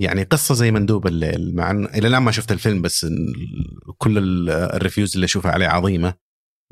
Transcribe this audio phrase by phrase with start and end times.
[0.00, 3.06] يعني قصة زي مندوب الليل مع ان إلى الآن ما شفت الفيلم بس
[3.98, 6.14] كل الريفيوز اللي أشوفها عليه عظيمة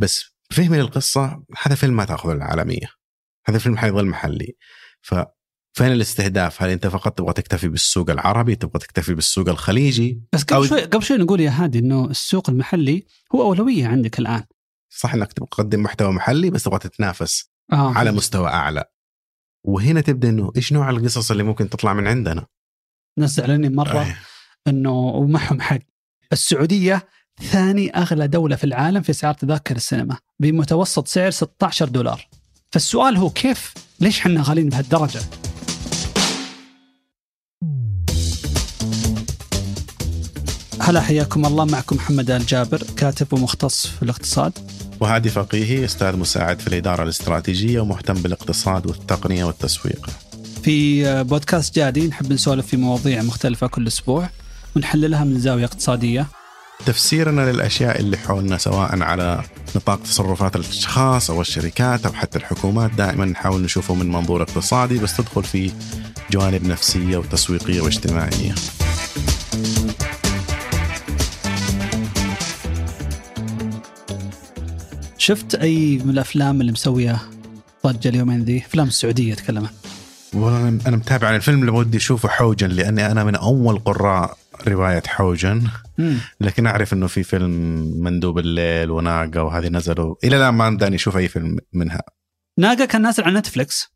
[0.00, 2.86] بس فهمي للقصة هذا فيلم ما تاخذ العالمية
[3.46, 4.56] هذا الفيلم حيظل محلي
[5.02, 5.14] ف
[5.74, 10.68] فين الاستهداف؟ هل أنت فقط تبغى تكتفي بالسوق العربي؟ تبغى تكتفي بالسوق الخليجي؟ بس قبل
[10.68, 14.44] شوي قبل شوي نقول يا هادي إنه السوق المحلي هو أولوية عندك الآن.
[14.90, 17.94] صح إنك تبغى تقدم محتوى محلي بس تبغى تتنافس آه.
[17.94, 18.84] على مستوى أعلى.
[19.64, 22.46] وهنا تبدأ إنه إيش نوع القصص اللي ممكن تطلع من عندنا؟
[23.18, 24.16] ناس زعلانين مرة.
[24.68, 25.78] إنه ومعهم حق.
[26.32, 27.08] السعودية
[27.42, 32.28] ثاني أغلى دولة في العالم في اسعار تذاكر السينما بمتوسط سعر 16 دولار.
[32.70, 35.20] فالسؤال هو كيف ليش إحنا غاليين بهالدرجة؟
[40.80, 44.52] هلا حياكم الله معكم محمد آل جابر كاتب ومختص في الاقتصاد
[45.00, 50.10] وهادي فقيهي أستاذ مساعد في الإدارة الاستراتيجية ومهتم بالاقتصاد والتقنية والتسويق.
[50.62, 54.28] في بودكاست جادي نحب نسولف في مواضيع مختلفة كل أسبوع
[54.76, 56.26] ونحللها من زاوية اقتصادية.
[56.86, 59.44] تفسيرنا للأشياء اللي حولنا سواء على
[59.76, 65.16] نطاق تصرفات الأشخاص أو الشركات أو حتى الحكومات دائما نحاول نشوفه من منظور اقتصادي بس
[65.16, 65.70] تدخل في
[66.30, 68.54] جوانب نفسية وتسويقية واجتماعية.
[75.18, 77.22] شفت أي من الأفلام اللي مسوية
[77.86, 79.68] ضجة اليومين ذي أفلام السعودية أتكلم
[80.34, 85.02] والله أنا متابع عن الفيلم اللي ودي اشوفه حوجن لأني أنا من أول قراء رواية
[85.06, 85.68] حوجن
[86.40, 87.50] لكن أعرف إنه في فيلم
[88.02, 90.14] مندوب الليل وناقة وهذه نزلوا.
[90.24, 92.02] إلى الآن ما داني أشوف أي فيلم منها.
[92.58, 93.88] ناقة كان نازل على نتفلكس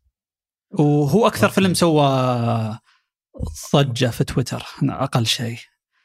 [0.71, 2.79] وهو أكثر فيلم سوى
[3.75, 5.57] ضجة في تويتر أقل شيء.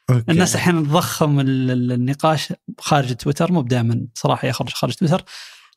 [0.09, 0.31] okay.
[0.31, 5.23] الناس أحيانا تضخم النقاش خارج تويتر مو دائما صراحة يخرج خارج تويتر.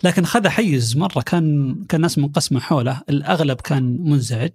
[0.02, 3.02] لكن خذ حيز مرة كان كان الناس منقسمة حوله.
[3.08, 4.50] الأغلب كان منزعج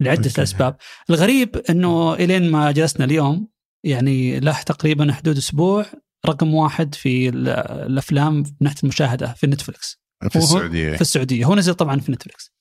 [0.00, 0.42] لعدة.
[0.42, 0.76] أسباب.
[1.10, 3.48] الغريب إنه إلين ما جلسنا اليوم
[3.84, 5.86] يعني له تقريبا حدود أسبوع
[6.26, 10.00] رقم واحد في الأفلام من ناحيه المشاهدة في نتفلكس
[10.30, 10.94] في السعودية.
[10.94, 11.44] في السعودية.
[11.44, 12.52] هو نزل طبعا في نتفلكس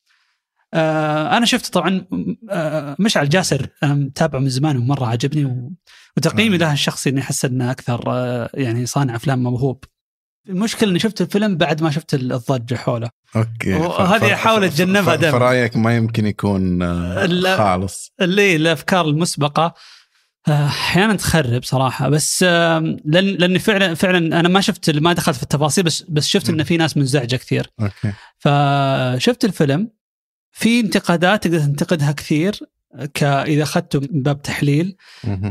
[0.74, 2.06] آه أنا شفت طبعا
[2.50, 5.72] آه مشعل جاسر أنا متابعه من زمان ومرة عجبني
[6.18, 9.84] وتقييمي له الشخصي إني أحس إنه أكثر آه يعني صانع أفلام موهوب.
[10.50, 13.10] المشكلة إني شفت الفيلم بعد ما شفت الضجة حوله.
[13.36, 13.74] okay.
[13.74, 15.40] وهذه احاول اتجنبها دائما.
[15.40, 18.14] فرأيك ما يمكن يكون آه، خالص.
[18.22, 19.74] اللي الأفكار المسبقة.
[20.48, 22.10] آه، أحيانا تخرب صراحة.
[22.10, 26.50] بس لأن لاني فعلا فعلا أنا ما شفت ما دخلت في التفاصيل بس بس شفت
[26.50, 27.72] إن في ناس منزعجه كثير.
[27.82, 28.14] okay.
[28.38, 29.92] فشفت الفيلم.
[30.52, 32.60] في انتقادات تقدر تنتقدها كثير
[33.14, 34.96] ك إذا أخذته من باب تحليل.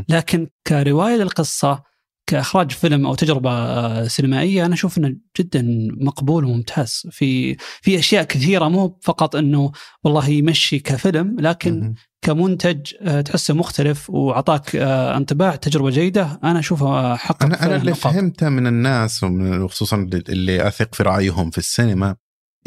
[0.09, 1.88] لكن كرواية للقصة
[2.29, 5.65] كإخراج فيلم أو تجربة آه، سينمائية أنا أشوف إنه جدا
[5.97, 7.07] مقبول وممتاز.
[7.11, 9.71] في في أشياء كثيرة مو فقط إنه
[10.03, 16.39] والله يمشي كفيلم لكن كمنتج آه، تحسه مختلف وأعطاك آه، انطباع تجربة جيدة.
[16.43, 21.57] أنا اشوفها حق أنا أنا اللي فهمته من الناس وخصوصا اللي أثق في رأيهم في
[21.57, 22.15] السينما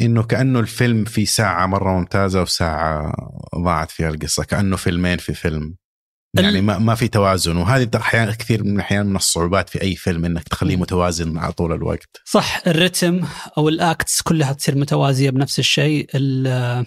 [0.01, 3.13] إنه كأنه الفيلم في ساعة مرة ممتازة وساعة
[3.63, 5.75] ضاعت فيها القصة كأنه فيلمين في فيلم.
[6.39, 7.57] يعني ما ما في توازن.
[7.57, 11.73] وهذه أحيانا كثير من الأحيان من الصعوبات في أي فيلم إنك تخليه متوازن على طول
[11.73, 12.21] الوقت.
[12.25, 13.21] صح الرتم
[13.57, 16.07] أو ال acts كلها تصير متوازية بنفس الشيء.
[16.15, 16.85] آه،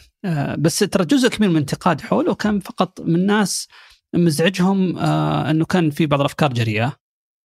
[0.58, 3.68] بس ترى جزء كبير من الانتقاد حوله كان فقط من ناس
[4.14, 6.96] مزعجهم آه، إنه كان في بعض الأفكار جريئة.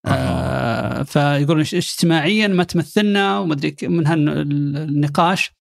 [0.06, 5.52] آه فيقولون اجتماعيا ما تمثلنا ومدري من هالنقاش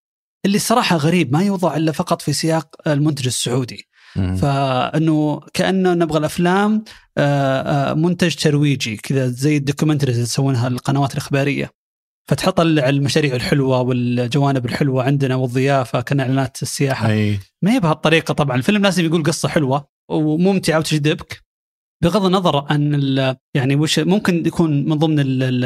[0.45, 3.87] اللي صراحة غريب ما يوضع إلا فقط في سياق المنتج السعودي.
[4.15, 6.83] فإنه كأنه نبغى الأفلام
[7.17, 11.71] آه، آه، منتج ترويجي كذا زي الدوكيومنتريز اللي يسوونها القنوات الإخبارية.
[12.29, 17.09] فتحط المشاريع الحلوة والجوانب الحلوة عندنا والضيافة كاعلانات السياحة.
[17.09, 17.39] أي.
[17.61, 18.57] ما هي بهالطريقة طبعا.
[18.57, 21.43] الفيلم لازم يقول قصة حلوة وممتعة وتجذبك
[22.01, 25.63] بغض النظر عن يعني وش ممكن يكون من ضمن ال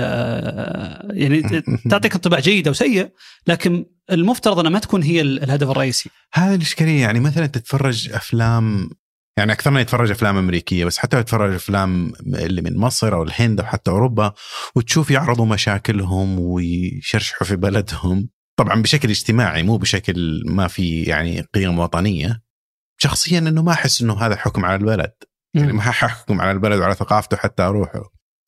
[1.18, 1.41] يعني
[1.90, 3.12] تعطيك انطباع جيد أو سيء
[3.47, 6.09] لكن المفترض أنها ما تكون هي الهدف الرئيسي.
[6.34, 8.90] هذه الإشكالية يعني مثلا تتفرج أفلام
[9.38, 13.66] يعني أكثرنا يتفرج أفلام أمريكية بس حتى يتفرج أفلام اللي من مصر أو الهند أو
[13.66, 14.34] حتى أوروبا
[14.76, 18.29] وتشوف يعرضوا مشاكلهم ويشرشحوا في بلدهم
[18.59, 22.41] طبعا بشكل اجتماعي مو بشكل ما في يعني قيم وطنية
[22.97, 25.11] شخصيا إنه ما أحس إنه هذا حكم على البلد
[25.55, 28.03] يعني ما ححكم على البلد وعلى ثقافته حتى أروحه.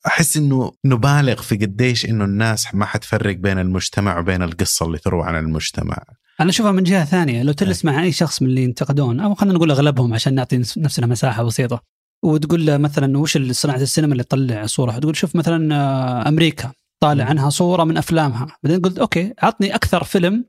[0.06, 5.26] أحس إنه نبالغ في قديش إنه الناس ما حتفرق بين المجتمع وبين القصة اللي تروى
[5.26, 5.98] عن المجتمع.
[6.40, 7.42] أنا أشوفها من جهة ثانية.
[7.42, 11.06] لو تجلس مع أي شخص من اللي ينتقدون أو خلينا نقول أغلبهم عشان نعطي نفسنا
[11.06, 11.82] مساحة بسيطة
[12.24, 17.24] وتقول له مثلا وش صناعة السينما اللي تطلع صورة؟ تقول شوف مثلا آه، أمريكا طالع
[17.24, 18.46] عنها صورة من أفلامها.
[18.62, 20.44] بعدين قلت أوكي عطني أكثر فيلم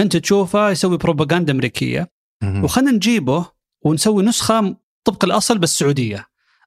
[0.00, 2.08] أنت تشوفه يسوي بروباغندا أمريكية.
[2.44, 3.46] وخلنا نجيبه
[3.84, 6.26] ونسوي نسخة طبق الأصل بس سعوديه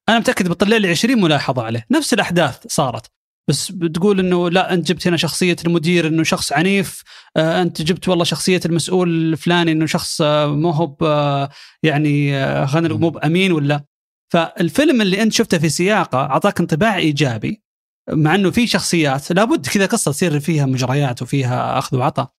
[0.09, 1.85] أنا متأكد بطلع لي 20 ملاحظة عليه.
[1.91, 3.11] نفس الأحداث صارت.
[3.47, 7.03] بس بتقول إنه لا أنت جبت هنا شخصية المدير إنه شخص عنيف
[7.37, 11.49] آه أنت جبت والله شخصية المسؤول الفلاني إنه شخص آه مو هو آه
[11.83, 13.85] يعني آه خلينا مو بأمين ولا
[14.33, 17.63] فالفيلم اللي أنت شفته في سياقه أعطاك انطباع إيجابي
[18.11, 22.31] مع إنه في شخصيات لابد كذا قصة تصير فيها مجريات وفيها أخذ وعطاء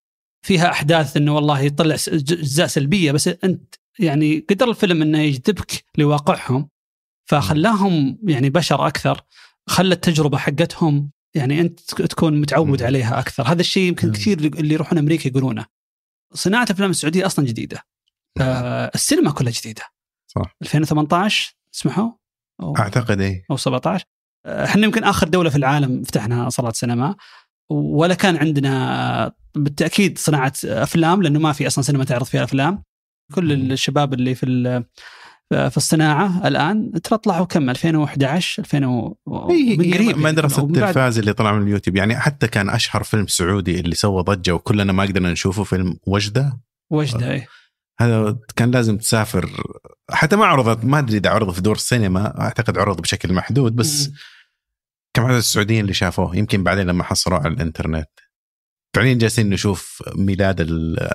[0.47, 6.69] فيها أحداث إنه والله يطلع أجزاء سلبية بس أنت يعني قدر الفيلم إنه يجذبك لواقعهم
[7.29, 9.21] فخلاهم يعني بشر أكثر
[9.69, 13.43] خلى التجربة حقتهم يعني أنت تكون متعود عليها أكثر.
[13.49, 15.67] هذا الشيء يمكن كثير اللي يروحون أمريكا يقولونه.
[16.35, 17.83] صناعة الافلام السعودية أصلا جديدة.
[18.41, 19.83] آه السينما كلها جديدة.
[20.27, 20.57] صح.
[20.63, 22.11] 2018 اسمحوا
[22.79, 24.05] أعتقد اي أو 17
[24.47, 27.17] إحنا يمكن آخر دولة في العالم فتحنا صالات سينما
[27.71, 32.83] ولا كان عندنا بالتأكيد صناعة أفلام لأنه ما في أصلا سينما تعرض فيها أفلام.
[33.35, 34.47] كل الشباب اللي في
[35.51, 41.63] في الصناعة الآن ترى طلعوا كم 2011 2000 من قريب مدرسه التلفاز اللي طلع من
[41.63, 41.97] اليوتيوب.
[41.97, 46.61] يعني حتى كان أشهر فيلم سعودي اللي سوى ضجة وكلنا ما قدرنا نشوفه فيلم وجدة.
[46.91, 47.47] وجدة اي
[48.01, 49.51] هذا كان لازم تسافر.
[50.11, 54.09] حتى ما عرضت ما أدري إذا عرض في دور السينما أعتقد عرض بشكل محدود بس
[54.09, 54.13] م.
[55.17, 58.09] كم عدد السعوديين اللي شافوه؟ يمكن بعدين لما حصلوا على الإنترنت.
[58.95, 60.57] فعليا جالسين نشوف ميلاد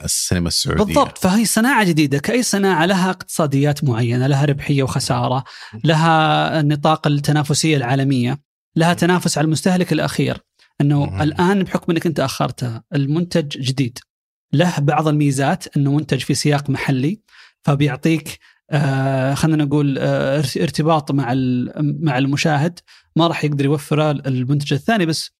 [0.03, 0.83] السينما السعودية.
[0.83, 1.17] بالضبط.
[1.17, 2.17] فهي صناعة جديدة.
[2.19, 5.43] كأي صناعة لها اقتصاديات معينة لها ربحية وخسارة
[5.83, 8.41] لها النطاق التنافسية العالمية
[8.75, 10.37] لها تنافس على المستهلك الأخير.
[10.81, 11.21] إنه مم.
[11.21, 13.99] الآن بحكم إنك أنت أخرتها المنتج جديد.
[14.53, 17.21] له بعض الميزات إنه منتج في سياق محلي
[17.63, 18.39] فبيعطيك
[18.71, 21.33] آه خلينا نقول آه ارتباط مع
[21.79, 22.79] مع المشاهد.
[23.15, 25.31] ما راح يقدر يوفره المنتج الثاني بس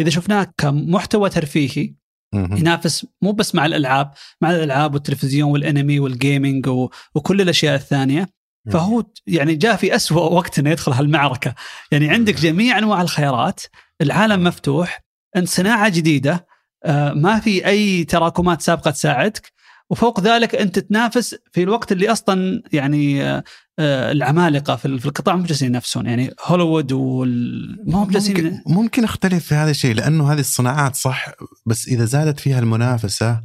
[0.00, 1.94] إذا شفناه كمحتوى ترفيهي
[2.34, 4.10] ينافس مو بس مع الألعاب
[4.40, 6.68] مع الألعاب والتلفزيون والأنمي والجيمنج
[7.14, 8.28] وكل الأشياء الثانية.
[8.72, 11.54] فهو يعني جاء في أسوأ وقت إنه يدخل هالمعركة.
[11.92, 13.60] يعني عندك جميع أنواع الخيارات
[14.00, 15.00] العالم مفتوح
[15.36, 16.46] أنت صناعة جديدة
[16.84, 19.52] آه، ما في أي تراكمات سابقة تساعدك.
[19.90, 23.44] وفوق ذلك أنت تنافس في الوقت اللي أصلا يعني آه،
[23.78, 26.06] آه، العمالقة في القطاع مو جالسين ينافسون.
[26.06, 27.76] يعني هوليوود وال...
[27.86, 31.26] ما هم جالسين ممكن, ممكن أختلف في هذا الشيء لأنه هذه الصناعات صح
[31.66, 33.40] بس إذا زادت فيها المنافسة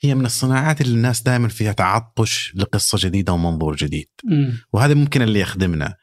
[0.00, 4.08] هي من الصناعات اللي الناس دائما فيها تعطش لقصة جديدة ومنظور جديد.
[4.24, 4.50] م.
[4.72, 5.94] وهذا ممكن اللي يخدمنا.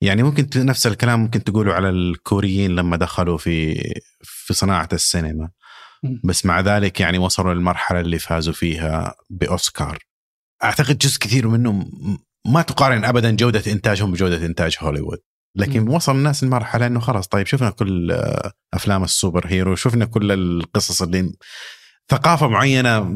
[0.00, 3.74] يعني ممكن نفس الكلام ممكن تقوله على الكوريين لما دخلوا في
[4.22, 5.48] في صناعة السينما.
[6.24, 9.98] بس مع ذلك يعني وصلوا للمرحلة اللي فازوا فيها بأوسكار.
[10.64, 11.90] أعتقد جزء كثير منهم
[12.46, 15.18] ما تقارن ابدا جودة إنتاجهم بجودة إنتاج هوليوود.
[15.56, 15.88] لكن م.
[15.88, 18.22] وصل الناس لمرحلة إنه خلاص طيب شفنا كل
[18.74, 21.32] أفلام السوبر هيرو شفنا كل القصص اللي
[22.10, 23.14] ثقافة معينة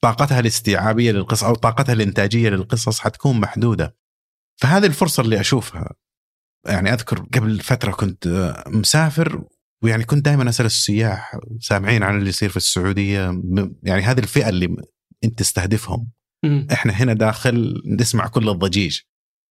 [0.00, 3.96] طاقتها الاستيعابية للقصص أو طاقتها الإنتاجية للقصص حتكون محدودة.
[4.56, 5.94] فهذه الفرصة اللي أشوفها.
[6.66, 9.44] يعني أذكر قبل فترة كنت مسافر
[9.82, 13.42] ويعني كنت دائما أسأل السياح سامعين عن اللي يصير في السعودية
[13.82, 14.76] يعني هذه الفئة اللي
[15.24, 16.10] أنت تستهدفهم.
[16.72, 19.00] إحنا هنا داخل نسمع كل الضجيج.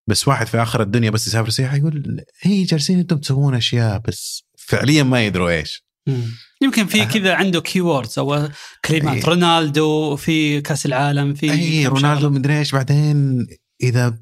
[0.08, 4.44] بس واحد في آخر الدنيا بس يسافر سياحه يقول هي جالسين أنتم تسوون أشياء بس
[4.58, 5.84] فعليا ما يدروا إيش.
[6.62, 7.06] يمكن في.
[7.06, 8.48] كذا عنده keywords أو
[8.84, 9.24] كلمات أيه.
[9.24, 13.46] رونالدو في كأس العالم في اي رونالدو مدري إيش بعدين
[13.82, 14.18] إذا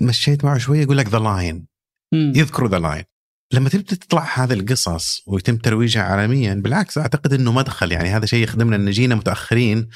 [0.00, 1.66] مشيت معه شوية يقول لك The Line
[2.14, 3.04] يذكروا The Line
[3.52, 7.92] لما تبدا تطلع هذه القصص ويتم ترويجها عالميا بالعكس أعتقد إنه مدخل.
[7.92, 8.76] يعني هذا شيء يخدمنا.
[8.76, 9.88] إن جينا متأخرين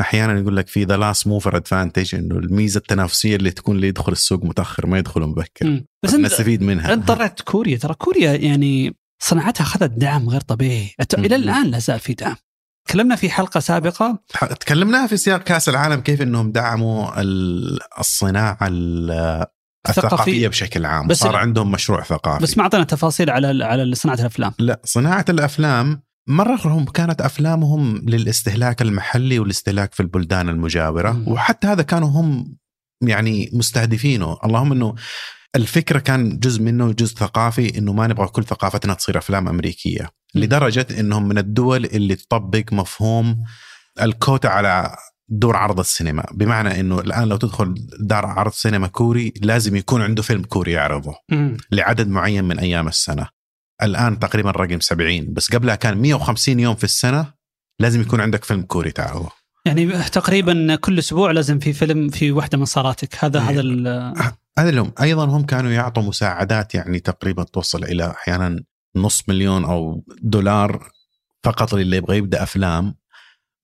[0.00, 4.12] أحيانا يقول لك في the last mover advantage إنه الميزة التنافسية اللي تكون اللي يدخل
[4.12, 5.82] السوق متأخر ما يدخل مبكر.
[6.02, 6.92] بس نستفيد منها.
[6.92, 7.76] أنت طلعت كوريا.
[7.76, 10.94] ترى كوريا يعني صناعتها أخذت دعم غير طبيعي.
[11.18, 12.36] إلى الآن لا زال في دعم.
[12.88, 14.18] تكلمنا في حلقة سابقة.
[14.60, 17.20] تكلمنا في سياق كأس العالم كيف إنهم دعموا
[18.00, 18.58] الصناعة
[19.88, 24.16] الثقافية بشكل عام بس صار عندهم مشروع ثقافي بس ما أعطينا تفاصيل على على صناعة
[24.20, 31.28] الأفلام لا صناعة الأفلام مرة هم كانت أفلامهم للاستهلاك المحلي والاستهلاك في البلدان المجاورة م.
[31.28, 32.56] وحتى هذا كانوا هم
[33.02, 34.94] يعني مستهدفينه اللهم أنه
[35.56, 40.02] الفكرة كان جزء منه جزء ثقافي أنه ما نبغى كل ثقافتنا تصير أفلام أمريكية
[40.34, 40.38] م.
[40.38, 43.44] لدرجة أنهم من الدول اللي تطبق مفهوم
[44.02, 44.96] الكوتا على
[45.28, 46.24] دور عرض السينما.
[46.32, 51.14] بمعنى إنه الآن لو تدخل دار عرض سينما كوري لازم يكون عنده فيلم كوري يعرضه
[51.32, 51.56] م.
[51.72, 53.28] لعدد معين من أيام السنة.
[53.82, 57.32] الآن تقريبا رقم 70 بس قبلها كان 150 يوم في السنة
[57.80, 59.30] لازم يكون عندك فيلم كوري تعرضه.
[59.66, 63.24] يعني تقريبا كل أسبوع لازم في فيلم في واحدة من صالاتك.
[63.24, 63.60] هذا هذا
[64.58, 68.64] هذا اللي هم أيضا هم كانوا يعطوا مساعدات يعني تقريبا توصل إلى أحيانا
[68.96, 70.90] نص مليون أو دولار
[71.44, 72.94] فقط للي يبغى يبدأ أفلام.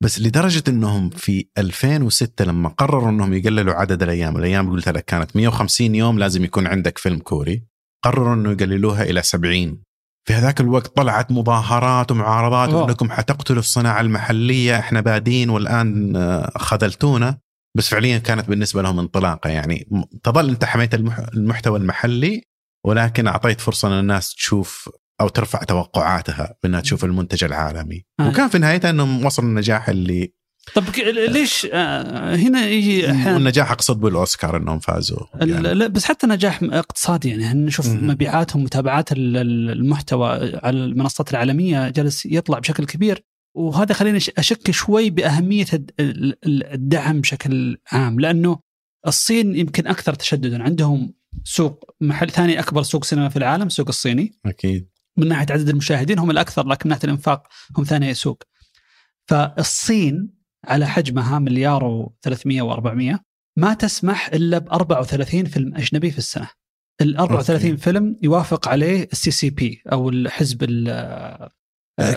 [0.03, 5.37] بس لدرجة إنهم في 2006 لما قرروا إنهم يقللوا عدد الأيام، الأيام قلت لك كانت
[5.37, 7.65] 150 يوم لازم يكون عندك فيلم كوري
[8.05, 9.83] قرروا إنه يقللوها إلى 70
[10.29, 12.89] في هذاك الوقت طلعت مظاهرات ومعارضات أوه.
[12.89, 17.39] إنكم حتقتلوا الصناعة المحلية إحنا بادين والآن آه، خذلتونا
[17.77, 19.89] بس فعليا كانت بالنسبة لهم انطلاقة يعني
[20.23, 22.43] تظل أنت حميت المح- المحتوى المحلي
[22.87, 24.89] ولكن أعطيت فرصة للناس تشوف
[25.21, 28.29] أو ترفع توقعاتها بأنها تشوف المنتج العالمي آه.
[28.29, 30.33] وكان في نهايتها إنهم وصلوا النجاح اللي
[30.75, 30.85] طب
[31.29, 35.75] ليش آه، هنا يجي أحيانا والنجاح أقصد بالأوسكار إنهم فازوا يعني.
[35.75, 37.89] لا بس حتى نجاح اقتصادي يعني نشوف.
[37.89, 40.29] مبيعاتهم متابعات ال- ال- المحتوى
[40.63, 43.25] على المنصات العالمية جالس يطلع بشكل كبير
[43.57, 48.59] وهذا خليني أشك شوي بأهمية الد- ال- ال- الدعم بشكل عام لأنه
[49.07, 54.33] الصين يمكن أكثر تشددا عندهم سوق محل ثاني أكبر سوق سينما في العالم السوق الصيني
[54.47, 57.47] أكيد من ناحية عدد المشاهدين هم الأكثر لكن من ناحية الإنفاق
[57.79, 58.43] هم ثاني سوق.
[59.29, 63.19] فالصين على حجمها مليار و300 و400
[63.57, 66.49] ما تسمح إلا ب 34 فيلم أجنبي في السنة.
[67.01, 67.83] ال 34 okay.
[67.83, 71.49] فيلم يوافق عليه ال CCP أو الحزب ال-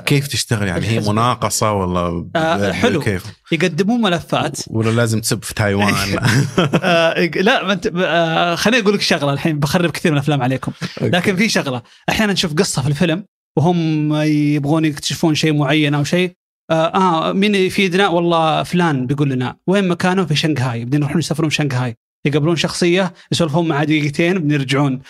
[0.05, 0.99] كيف تشتغل؟ يعني هي.
[0.99, 2.99] مناقصة ولا ب- آه، حلو.
[3.01, 4.57] كيف؟ يقدمون ملفات.
[4.67, 5.93] ولا لازم تسب في تايوان؟
[6.83, 10.71] آه لا ما انت آه خليني أقول لك شغلة الحين بخرب كثير من الأفلام عليكم.
[11.01, 11.81] لكن في شغلة.
[12.09, 13.25] أحيانا نشوف قصة في الفيلم
[13.57, 16.31] وهم يبغون يكتشفون شيء معين أو شيء.
[16.71, 20.85] آه, آه مين يفيدنا والله فلان بيقول لنا وين مكانه؟ في شنغهاي.
[20.85, 21.95] بدين يروحون يسافرون شنغهاي.
[22.25, 25.01] يقابلون شخصية يسولفون معها دقيقتين بدين يرجعون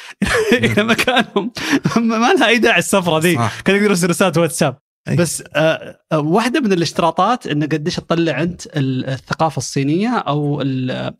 [0.53, 1.51] إلى مكانهم.
[1.97, 3.35] ما لها أي داعي السفرة ذي.
[3.35, 3.61] صح.
[3.61, 4.77] كانوا يقدروا يرسلوا رسالة واتساب.
[5.07, 5.15] أي.
[5.15, 10.61] بس آه آه، واحدة من الاشتراطات انه قديش تطلع أنت ال- الثقافة الصينية أو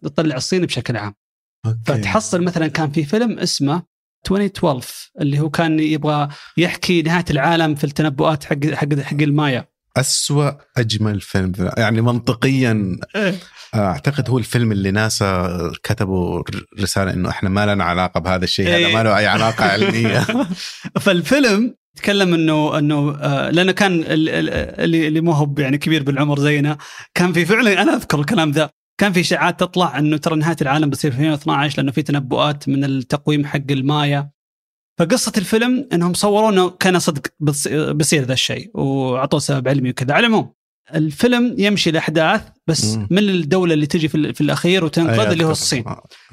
[0.04, 1.14] تطلع الصين بشكل عام.
[1.66, 1.78] أوكي.
[1.86, 3.84] فتحصل مثلا كان في فيلم اسمه
[4.26, 9.66] 2012 اللي هو كان يبغى يحكي نهاية العالم في التنبؤات حق حق حق المايا.
[9.98, 11.54] أسوأ أجمل فيلم.
[11.78, 12.98] يعني منطقيا
[13.76, 18.68] أعتقد هو الفيلم اللي ناسا كتبوا ر- رسالة إنه إحنا ما لنا علاقة بهذا الشيء
[18.68, 18.96] هذا إيه.
[18.96, 20.20] ما له أي علاقة علمية.
[21.04, 24.50] فالفيلم تكلم إنه إنه آه، لأنه كان ال- ال-
[24.84, 26.78] اللي اللي مو هو يعني كبير بالعمر زينا
[27.16, 30.90] كان في فعلا أنا أذكر الكلام ذا كان في إشاعات تطلع إنه ترى نهاية العالم
[30.90, 34.30] بتصير في 2012 لأنه في تنبؤات من التقويم حق المايا.
[35.00, 37.22] فقصة الفيلم إنهم صوروا إنه كان صدق
[37.92, 40.14] بيصير ذا الشيء وأعطوه سبب علمي وكذا.
[40.14, 40.54] على العموم
[40.96, 43.08] الفيلم يمشي الاحداث بس مم.
[43.12, 45.52] من الدولة اللي تجي في, ال- في الأخير وتنقذ اللي هو.
[45.52, 45.84] الصين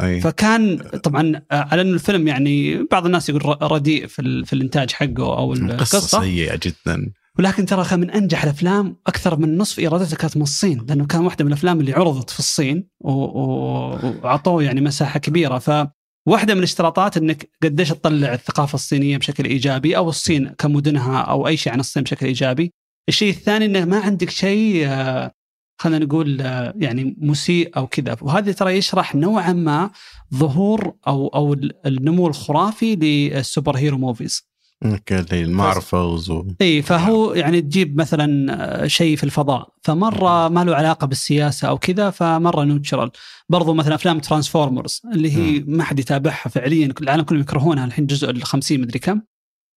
[0.03, 0.21] أي.
[0.21, 5.39] فكان طبعا آه، على انه الفيلم يعني بعض الناس يقول رديء في, في الإنتاج حقه
[5.39, 10.43] أو القصة سيئة جدا ولكن ترى من أنجح الأفلام أكثر من نصف إيراداتها كانت من
[10.43, 15.19] الصين لأنه كان واحدة من الأفلام اللي عرضت في الصين و- و- وعطوه يعني مساحة
[15.21, 15.87] كبيرة ف
[16.29, 21.57] واحدة من الاشتراطات إنك قديش تطلع الثقافة الصينية بشكل إيجابي أو الصين كمدنها أو أي
[21.57, 22.73] شيء عن الصين بشكل إيجابي.
[23.11, 25.33] الشيء الثاني إنه ما عندك شيء آه،
[25.81, 28.17] خلينا نقول آه، يعني مسيء أو كذا.
[28.21, 29.91] وهذا ترى يشرح نوعا ما
[30.35, 34.51] ظهور أو أو النمو الخرافي لل superhero movies.
[34.85, 36.45] okay اللي ال Marvels و...
[36.61, 41.79] إي فهو يعني تجيب مثلا آه، شيء في الفضاء فمرة ما له علاقة بالسياسة أو
[41.79, 43.11] كذا فمرة neutral
[43.49, 48.31] برضو مثلا أفلام Transformers اللي هي ما حد يتابعها فعليا العالم كلهم يكرهونها الحين جزء
[48.31, 49.21] ال 50 مدري كم.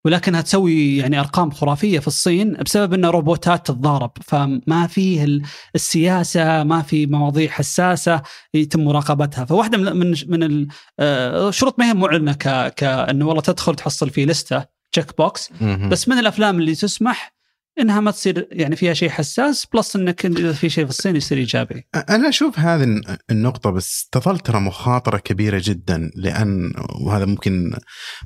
[0.05, 4.11] ولكنها تسوي يعني أرقام خرافية في الصين بسبب إن روبوتات تتضارب.
[4.21, 5.41] فما فيه ال-
[5.75, 8.21] السياسة ما في مواضيع حساسة
[8.53, 9.45] يتم مراقبتها.
[9.45, 10.67] فواحدة من من من ال-
[10.99, 15.49] آه، ما هي معلنة ك كانه والله تدخل تحصل في لستة check box.
[15.89, 17.32] بس من الأفلام اللي تسمح
[17.79, 21.37] إنها ما تصير يعني فيها شيء حساس plus إنك إذا في شيء في الصين يصير
[21.37, 21.87] إيجابي.
[22.09, 27.73] أنا أشوف هذه الن- النقطة بس تظل ترى مخاطرة كبيرة جدا لأن وهذا ممكن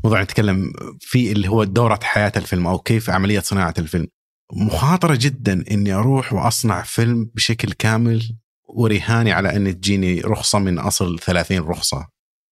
[0.04, 4.08] موضوع نتكلم فيه اللي هو دورة حياة الفيلم أو كيف عملية صناعة الفيلم.
[4.54, 8.24] مخاطرة جدا إني أروح وأصنع فيلم بشكل كامل
[8.70, 12.08] ورهاني على أن تجيني رخصة من أصل 30 رخصة.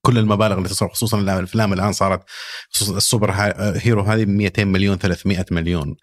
[0.06, 2.24] كل المبالغ اللي تصرف خصوصا الأفلام الآن صارت
[2.72, 3.32] خصوصا السوبر
[3.78, 5.96] هيرو هذه 200 مليون 300 مليون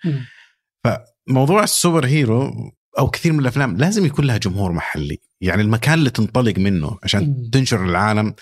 [1.29, 2.53] موضوع ال superhero
[2.99, 7.25] أو كثير من الأفلام لازم يكون لها جمهور محلي يعني المكان اللي تنطلق منه عشان
[7.25, 7.51] مم.
[7.53, 8.35] تنشر العالم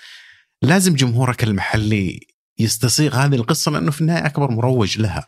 [0.61, 2.19] لازم جمهورك المحلي
[2.59, 5.27] يستسيغ هذه القصة لأنه في النهاية أكبر مروج لها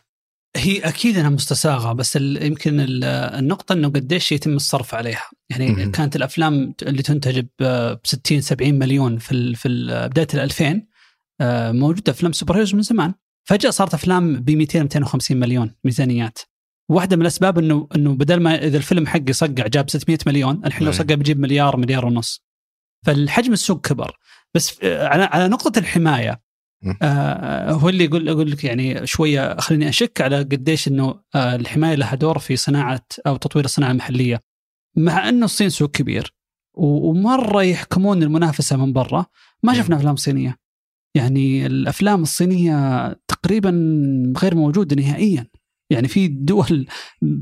[0.56, 5.90] هي أكيد أنها مستساغه بس يمكن ال- النقطة إنه قديش يتم الصرف عليها، يعني مهم.
[5.90, 9.68] كانت الأفلام اللي تنتج ب 60 70 مليون في في
[10.12, 10.82] بداية ال 2000
[11.40, 13.14] آه، موجودة أفلام superheroes من زمان،
[13.48, 16.38] فجأة صارت أفلام ب 200 250 مليون ميزانيات.
[16.90, 20.86] واحدة من الأسباب انه إنه بدل ما إذا الفيلم حقي صقع جاب 600 مليون، الحين
[20.86, 20.92] لو.
[20.92, 22.44] صقع بيجيب مليار مليار ونص.
[23.06, 24.18] فالحجم السوق كبر،
[24.54, 26.40] بس آه، على على نقطة الحماية
[26.82, 26.98] مم.
[27.02, 31.94] آه، هو اللي يقول أقول لك يعني شوية خليني أشك على قديش إنه آه، الحماية
[31.94, 34.42] لها دور في صناعة أو تطوير الصناعة المحلية.
[34.96, 36.34] مع إنه الصين سوق كبير
[36.74, 39.26] ومرة يحكمون المنافسة من برا
[39.62, 39.74] ما.
[39.74, 40.58] شفنا أفلام صينية.
[41.16, 43.70] يعني الأفلام الصينية تقريبا
[44.36, 45.46] غير موجودة نهائيا
[45.90, 46.86] يعني في دول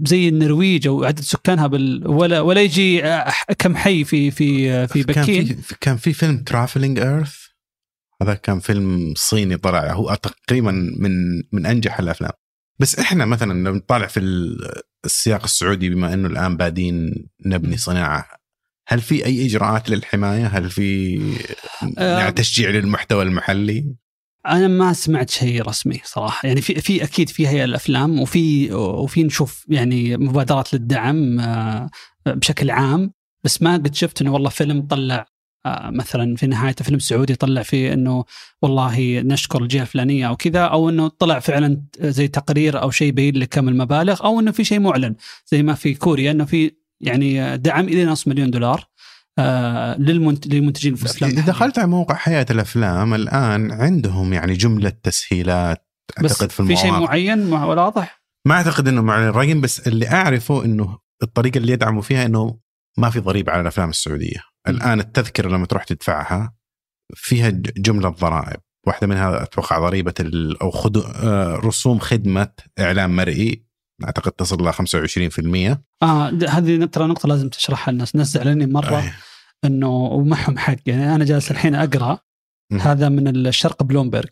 [0.06, 3.02] زي النرويج أو عدد سكانها بال ولا ولا يجي
[3.58, 7.36] كم حي في في في بكين كان في كان في فيلم Travelling Earth
[8.22, 11.12] هذا كان فيلم صيني طلع هو تقريبا من
[11.52, 12.32] من أنجح الأفلام
[12.78, 14.20] بس إحنا مثلا لو نطالع في
[15.04, 18.42] السياق السعودي بما إنه الآن بادين نبني صناعة
[18.88, 21.14] هل في أي إجراءات للحماية؟ هل في
[21.98, 23.94] يعني تشجيع للمحتوى المحلي؟
[24.46, 26.48] أنا ما سمعت شيء رسمي صراحة.
[26.48, 31.36] يعني في في أكيد في هيئه الأفلام وفي وفي نشوف يعني مبادرات للدعم
[32.26, 33.12] بشكل عام.
[33.44, 35.26] بس ما قد شفت إنه والله فيلم طلع
[35.66, 38.24] مثلا في نهايته فيلم سعودي طلع فيه إنه
[38.62, 43.36] والله نشكر الجهة الفلانية أو كذا أو إنه طلع فعلا زي تقرير أو شيء يبين
[43.36, 45.14] لك كم المبالغ أو إنه في شيء معلن.
[45.46, 48.84] زي ما في كوريا إنه في يعني دعم إلى نص مليون دولار.
[49.38, 55.88] آه للمنتجين في الافلام إذا دخلت على موقع حياة الأفلام الآن عندهم يعني جملة تسهيلات
[56.18, 60.64] أعتقد في المواقع في شيء معين واضح؟ ما أعتقد إنه معلن رقم بس اللي أعرفه
[60.64, 62.58] إنه الطريقة اللي يدعموا فيها إنه
[62.98, 64.40] ما في ضريبة على الأفلام السعودية.
[64.68, 66.54] الآن التذكرة لما تروح تدفعها
[67.14, 68.60] فيها جملة ضرائب.
[68.86, 70.14] واحدة منها أتوقع ضريبة
[70.62, 73.66] أو خذوا آه، رسوم خدمة إعلام مرئي.
[74.04, 79.14] أعتقد تصل إلى 25% آه هذه ترى نقطة لازم تشرحها للناس الناس زعلانين مرة أيه.
[79.64, 80.76] إنه ومعهم حق.
[80.86, 82.18] يعني أنا جالس الحين أقرأ.
[82.80, 84.28] هذا من الشرق بلومبرج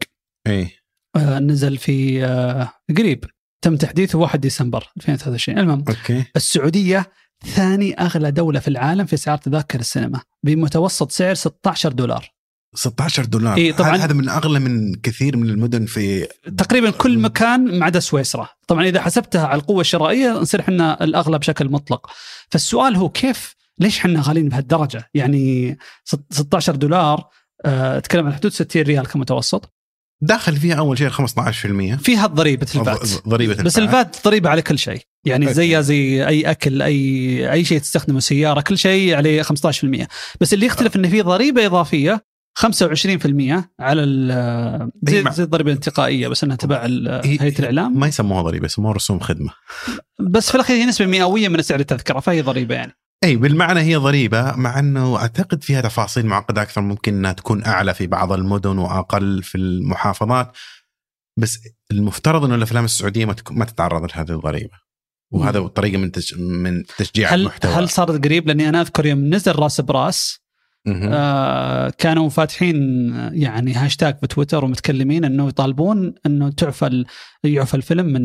[0.47, 0.71] أي.
[1.17, 3.25] آه نزل في آه قريب.
[3.63, 6.25] تم تحديثه 1 ديسمبر 2023 المهم okay.
[6.37, 7.13] السعودية
[7.47, 12.40] ثاني أغلى دولة في العالم في اسعار تذاكر السينما بمتوسط سعر 16 دولار.
[12.75, 13.57] 16 دولار.
[13.57, 13.97] إيه طبعا.
[13.97, 18.49] هذا من أغلى من كثير من المدن في تقريبا كل مكان ما عدا سويسرا.
[18.67, 22.11] طبعا إذا حسبتها على القوة الشرائية نصير إحنا الأغلى بشكل مطلق.
[22.49, 25.79] فالسؤال هو كيف ليش إحنا غاليين بهالدرجة؟ يعني
[26.31, 27.29] 16 دولار
[27.65, 29.75] أه تكلم عن حدود 60 ريال كمتوسط.
[30.23, 35.01] داخل فيها أول شيء 15% فيها ضريبة الفات ضريبة بس الفات ضريبة على كل شيء.
[35.25, 40.07] يعني زيها زي أي أكل اي أي شيء تستخدمه سيارة كل شيء عليه 15%
[40.41, 42.30] بس اللي يختلف إنه في ضريبة إضافية
[42.61, 42.65] 25%
[43.81, 44.03] على
[45.03, 46.87] زي, زي الضريبة الانتقائية بس إنها تبع
[47.25, 47.99] هيئة الإعلام.
[47.99, 49.51] ما يسموها ضريبة يسموها رسوم خدمة.
[50.21, 52.93] بس في الأخير هي نسبة مئوية من سعر التذكرة فهي ضريبة يعني.
[53.25, 57.95] اي بالمعنى هي ضريبة مع إنه أعتقد فيها تفاصيل معقدة أكثر ممكن إنها تكون أعلى
[57.95, 60.57] في بعض المدن وأقل في المحافظات.
[61.39, 61.59] بس
[61.91, 64.91] المفترض إنه الأفلام السعودية ما تتعرض لهذه الضريبة.
[65.33, 67.73] وهذا طريقة من من تشجيع هل المحتوى.
[67.73, 70.41] هل صارت قريب؟ لأني أنا أذكر يوم نزل رأس براس
[70.89, 72.77] آه كانوا فاتحين
[73.33, 77.05] يعني هاشتاج في تويتر ومتكلمين إنه يطالبون إنه تعفى
[77.45, 78.23] يعفى الفيلم من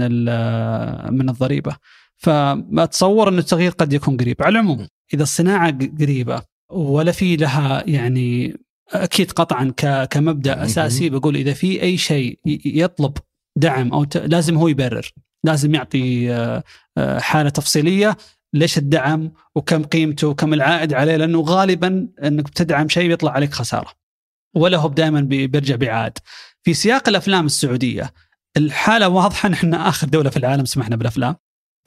[1.18, 1.76] من الضريبة.
[2.18, 4.36] فأتصور إنه التغيير قد يكون قريب.
[4.41, 6.41] على العموم إذا الصناعة قريبة
[6.72, 8.58] ولا في لها يعني
[8.94, 9.74] أكيد قطعا
[10.06, 13.18] كمبدأ أساسي بقول إذا في أي شيء يطلب
[13.58, 15.12] دعم أو لازم هو يبرر.
[15.44, 16.63] لازم يعطي آه،
[16.98, 18.18] آه، حالة تفصيلية
[18.56, 23.91] ليش الدعم وكم قيمته وكم العائد عليه؟ لأنه غالبا إنك بتدعم شيء بيطلع عليك خسارة.
[24.56, 26.13] ولا هو دائما بيرجع بعائد.
[26.63, 28.13] في سياق الأفلام السعودية
[28.58, 31.36] الحالة واضحة نحن آخر دولة في العالم سمحنا بالأفلام.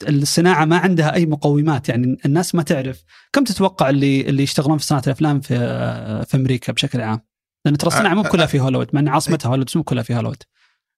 [0.07, 3.03] الصناعة ما عندها أي مقومات يعني الناس ما تعرف.
[3.33, 5.55] كم تتوقع اللي اللي يشتغلون في صناعة الأفلام في
[6.27, 7.21] في أمريكا بشكل عام؟
[7.65, 10.43] لأن ترى الصناعه مو كلها في هوليوود مع إن عاصمتها هوليوود مو كلها في هوليوود.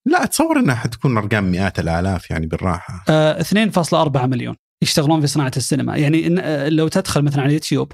[0.06, 3.06] لا اتصور إنها حتكون أرقام مئات الآلاف يعني بالراحة.
[3.10, 4.56] آه 2.4 مليون.
[4.82, 5.98] يشتغلون في صناعة السينما.
[5.98, 7.92] يعني آه، لو تدخل مثلا على اليوتيوب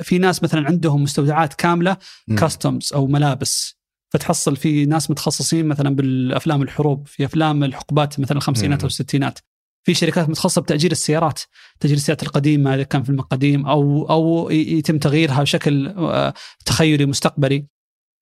[0.00, 1.96] في ناس مثلا عندهم مستودعات كاملة
[2.38, 3.80] كاستمز أو ملابس.
[4.12, 9.38] فتحصل في ناس متخصصين مثلا بالأفلام الحروب في أفلام الحقبات مثلا الخمسينات أو الستينات.
[9.86, 11.40] في شركات متخصصة بتأجير السيارات
[11.80, 16.34] تأجير السيارات القديمة إذا كان فيلم قديم أو أو يتم تغييرها بشكل آه،
[16.66, 17.66] تخيلي مستقبلي.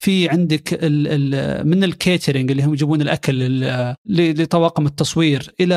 [0.00, 3.64] في عندك ال ال من ال catering اللي هم يجيبون الأكل
[4.06, 5.74] لطواقم التصوير إلى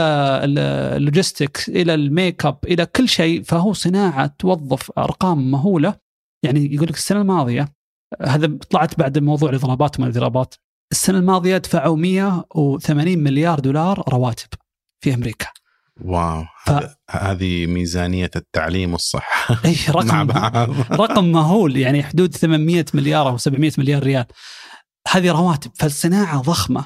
[0.95, 5.95] ال logistics إلى الميك اب إلى كل شيء فهو صناعة توظف أرقام مهولة.
[6.45, 7.73] يعني يقول لك السنة الماضية
[8.21, 10.55] هذا طلعت بعد موضوع الإضرابات وما الإضرابات.
[10.91, 14.47] السنة الماضية دفعوا 180 مليار دولار رواتب
[15.03, 15.47] في أمريكا.
[16.05, 16.43] wow.
[16.65, 16.71] ف...
[17.09, 20.69] هذه ميزانية التعليم والصحة اي رقم مع بعض.
[20.91, 24.25] رقم مهول يعني حدود 800 مليار أو 700 مليار ريال.
[25.07, 26.85] هذه رواتب فالصناعة ضخمة.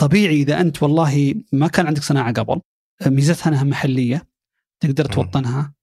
[0.00, 2.60] طبيعي إذا أنت والله ما كان عندك صناعة قبل
[3.06, 4.28] ميزتها أنها محلية
[4.80, 5.74] تقدر توطنها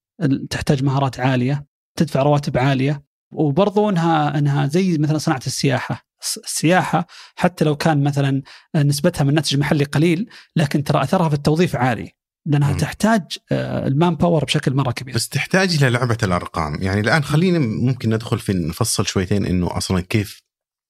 [0.50, 6.08] تحتاج مهارات عالية تدفع رواتب عالية وبرضو انها أنها زي مثلا صناعة السياحة.
[6.44, 8.42] السياحة حتى لو كان مثلا
[8.76, 12.17] نسبتها من ناتج محلي قليل لكن ترى أثرها في التوظيف عالي.
[12.48, 12.76] لأنها م.
[12.76, 17.58] تحتاج آه، المان باور بشكل مرة كبير بس تحتاج إلى لعبة الأرقام يعني الآن خلينا
[17.58, 20.42] ممكن ندخل في نفصل شويتين إنه أصلا كيف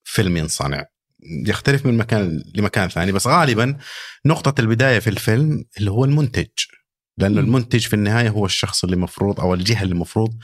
[0.05, 0.87] فيلم ينصنع
[1.47, 3.77] يختلف من مكان لمكان ثاني بس غالبا
[4.27, 6.47] نقطة البداية في الفيلم اللي هو المنتج
[7.18, 7.40] لأنه.
[7.40, 10.38] المنتج في النهاية هو الشخص اللي المفروض أو الجهة اللي المفروض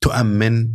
[0.00, 0.68] تؤمن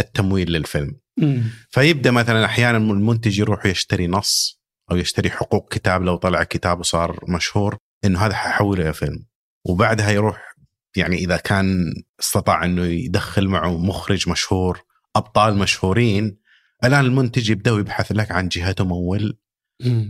[0.00, 1.42] التمويل للفيلم مم.
[1.70, 7.24] فيبدأ مثلا أحيانا المنتج يروح يشتري نص أو يشتري حقوق كتاب لو طلع كتاب وصار
[7.28, 9.26] مشهور إنه هذا ححوله إلى فيلم.
[9.66, 10.56] وبعدها يروح
[10.96, 14.82] يعني إذا كان استطاع إنه يدخل معه مخرج مشهور
[15.16, 16.38] أبطال مشهورين
[16.84, 19.38] الآن المنتج يبدأ يبحث لك عن جهة تمول.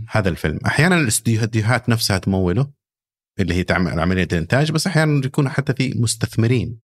[0.09, 0.59] هذا الفيلم.
[0.65, 2.71] أحيانا الاستديوهات نفسها تموله
[3.39, 6.79] اللي هي تعمل عملية الإنتاج بس أحيانا يكون حتى في مستثمرين.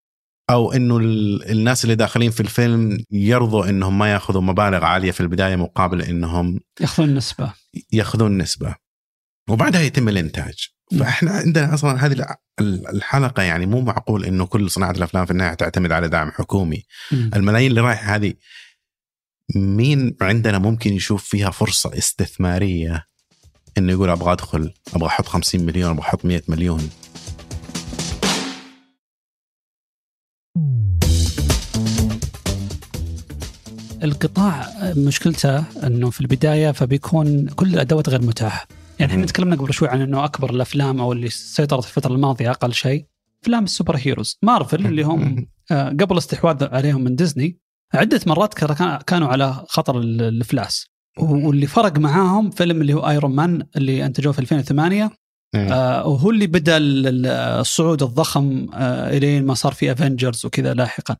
[0.50, 5.22] أو إنه ال- الناس اللي داخلين في الفيلم يرضوا إنهم ما يأخذوا مبالغ عالية في
[5.22, 7.54] البداية مقابل إنهم يأخذون نسبة.
[7.94, 8.76] يأخذون نسبة.
[9.50, 10.68] وبعدها يتم الإنتاج.
[11.00, 15.92] فإحنا عندنا أصلا هذه الحلقة يعني مو معقول إنه كل صناعة الأفلام في النهاية تعتمد
[15.92, 17.32] على دعم حكومي مم.
[17.36, 18.34] الملايين اللي رايحة هذه
[19.56, 23.06] مين عندنا ممكن يشوف فيها فرصة استثمارية
[23.78, 26.90] إنه يقول أبغى أدخل أبغى أحط 50 مليون أبغى أحط 100 مليون
[34.04, 38.68] القطاع مشكلته إنه في البداية فبيكون كل الأدوات غير متاحة.
[39.00, 39.26] يعني إحنا.
[39.26, 43.06] تكلمنا قبل شوي عن إنه أكبر الأفلام أو اللي سيطرت في الفترة الماضية أقل شيء
[43.44, 47.60] افلام ال superheroes، Marvel اللي هم آه، قبل الاستحواذ عليهم من ديزني
[47.94, 50.88] عدة مرات كان- كانوا على خطر ال- الافلاس.
[51.20, 55.04] واللي فرق معاهم فيلم اللي هو Iron Man اللي أنتجوه في 2008
[55.56, 55.68] مم.
[55.72, 57.26] آه وهو اللي بدأ ال- ال-
[57.60, 61.16] الصعود الضخم آه إلين ما صار في Avengers وكذا لاحقا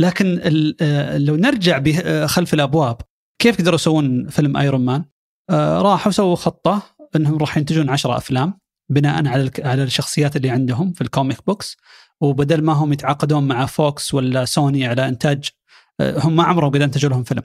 [0.00, 0.40] لكن
[0.80, 1.82] آه لو نرجع
[2.26, 2.96] خلف الأبواب
[3.42, 5.04] كيف قدروا يسوون فيلم Iron Man؟
[5.50, 6.82] آه راحوا سووا خطة
[7.16, 8.58] إنهم راح ينتجون 10 أفلام
[8.90, 11.76] بناء على على الشخصيات اللي عندهم في ال comic books
[12.20, 15.48] وبدل ما هم يتعاقدون مع فوكس ولا سوني على إنتاج
[16.00, 17.42] آه، هم ما عمرهم قد أنتجوا لهم فيلم.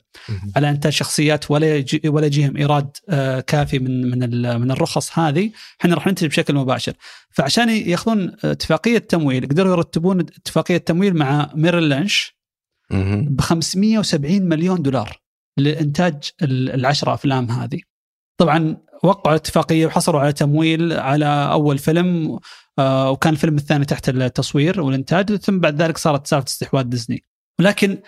[0.55, 5.51] على إنتاج شخصيات ولا يجي ولا يجيهم إيراد آه، كافي من من من الرخص هذه
[5.81, 6.93] إحنا راح ننتج بشكل مباشر
[7.29, 12.39] فعشان يأخذون اتفاقية تمويل قدروا يرتبون اتفاقية تمويل مع ميريل لينش.
[13.29, 15.21] ب 570 مليون دولار
[15.57, 17.79] لإنتاج ال- العشرة أفلام هذه
[18.37, 22.39] طبعا وقعوا اتفاقيه وحصلوا على تمويل على أول فيلم
[22.79, 27.23] آه، وكان الفيلم الثاني تحت التصوير والإنتاج ثم بعد ذلك صارت سالفة استحواذ ديزني.
[27.59, 28.01] ولكن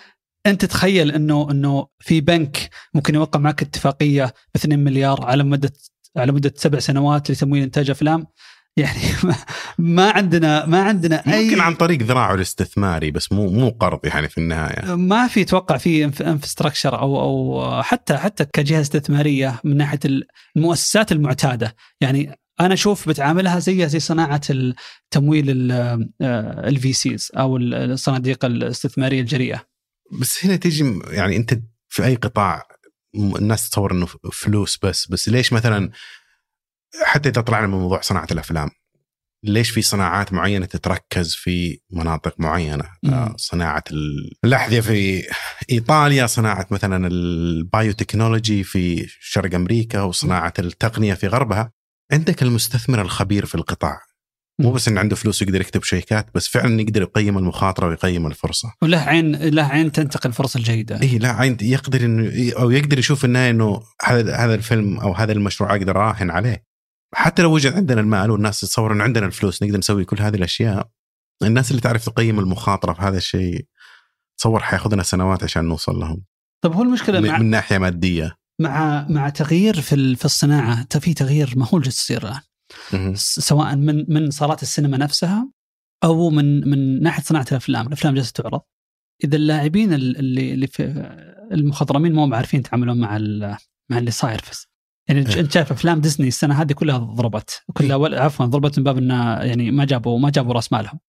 [0.46, 5.74] أنت تخيل إنه إنه في بنك ممكن يوقع معك اتفاقية ب 2 مليار على مدة
[6.18, 8.28] على مدة سبع سنوات لتمويل إنتاج أفلام.
[8.78, 9.36] يعني ما,
[9.78, 14.30] ما عندنا ما عندنا اي ممكن عن طريق ذراعه الاستثماري بس مو مو قرض يعني
[14.30, 14.96] في النهاية.
[14.96, 20.00] ما في توقع في infrastructure أو أو حتى حتى كجهة استثمارية من ناحية
[20.56, 21.76] المؤسسات المعتادة.
[22.02, 25.72] يعني أنا أشوف بتعاملها زي زي صناعة التمويل
[26.22, 29.66] ال VCs أو الصناديق الاستثمارية الجريئة.
[30.20, 32.64] بس هنا تيجي يعني أنت في أي قطاع
[33.16, 35.08] الناس تتصور إنه فلوس بس.
[35.08, 35.92] بس ليش مثلا
[37.04, 38.70] حتى إذا طلعنا من موضوع صناعة الأفلام
[39.44, 43.14] ليش في صناعات معينة تتركز في مناطق معينة؟ مم.
[43.14, 45.24] آه، صناعة ال- الأحذية في
[45.72, 51.72] إيطاليا صناعة مثلا البايوتكنولوجي في شرق أمريكا وصناعة التقنية في غربها.
[52.12, 54.00] عندك المستثمر الخبير في القطاع.
[54.60, 54.76] مو مم.
[54.76, 58.74] بس إنه عنده فلوس يقدر يكتب شيكات بس فعلا يقدر يقيم المخاطرة ويقيم الفرصة.
[58.82, 61.02] وله عين له عين تنتقل الفرص الجيدة.
[61.02, 65.32] اي لا عند يقدر انه أو يقدر يشوف النهايه إنه هذا هذا الفيلم أو هذا
[65.32, 66.71] المشروع أقدر أراهن عليه.
[67.14, 70.90] حتى لو وجد عندنا المال والناس تتصور إنه عندنا الفلوس نقدر نسوي كل هذه الأشياء.
[71.44, 73.66] الناس اللي تعرف تقيم المخاطرة في هذا الشيء
[74.38, 76.24] تصور حياخذنا سنوات عشان نوصل لهم.
[76.64, 78.38] طب هو المشكلة من, مع من ناحية مادية.
[78.62, 82.42] مع مع تغيير في في الصناعة في تغيير مهول جالس يصير الآن.
[83.16, 85.52] سواء من من صالات السينما نفسها
[86.04, 88.62] أو من من ناحية صناعة الأفلام، الأفلام جالسة تعرض.
[89.24, 90.84] إذا اللاعبين ال- اللي اللي في
[91.52, 93.18] المخضرمين مو عارفين يتعاملون مع
[93.92, 94.68] مع اللي صاير في
[95.10, 95.40] يعني إيه.
[95.40, 99.34] انت شايف افلام ديزني السنة هذه كلها ضربت كلها ولا- عفوا ضربت من باب إنه
[99.34, 101.00] يعني ما جابوا ما جابوا رأس مالهم.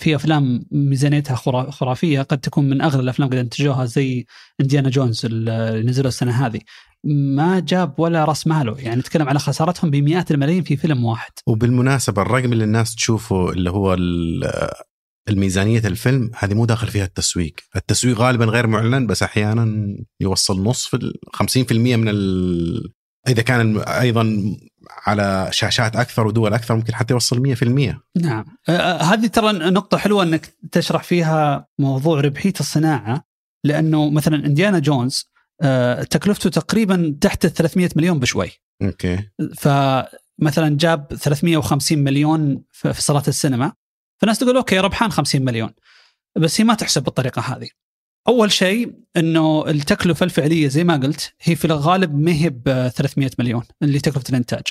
[0.00, 4.26] في أفلام ميزانيتها خرا- خرافية قد تكون من أغلى الأفلام قد انتجوها زي
[4.60, 6.60] إنديانا جونز اللي نزلوا السنة هذه.
[7.04, 12.22] ما جاب ولا رأس ماله يعني نتكلم على خسارتهم بمئات الملايين في فيلم واحد وبالمناسبة
[12.22, 14.70] الرقم اللي الناس تشوفه اللي هو ال-
[15.28, 20.94] الميزانية الفيلم هذه مو داخل فيها التسويق، التسويق غالبا غير معلن بس أحيانا يوصل نصف
[20.94, 22.08] ال 50% من
[23.28, 24.56] إذا كان أيضا
[25.06, 27.64] على شاشات أكثر ودول أكثر ممكن حتى يوصل 100%
[28.16, 28.44] نعم.
[28.68, 33.24] آه، آه، هذه ترى نقطة حلوة إنك تشرح فيها موضوع ربحية الصناعة
[33.64, 35.30] لأنه مثلا إنديانا جونز
[35.62, 38.50] آه، تكلفته تقريبا تحت ال 300 مليون بشوي.
[38.82, 39.30] أوكي.
[39.56, 43.72] فمثلا جاب 350 مليون في صالات السينما.
[44.20, 45.70] فالناس تقول أوكي ربحان 50 مليون.
[46.38, 47.68] بس هي ما تحسب بالطريقة هذه.
[48.28, 53.30] أول شيء إنه التكلفة الفعلية زي ما قلت هي في الغالب ما هي ب 300
[53.38, 54.62] مليون اللي تكلفة الإنتاج.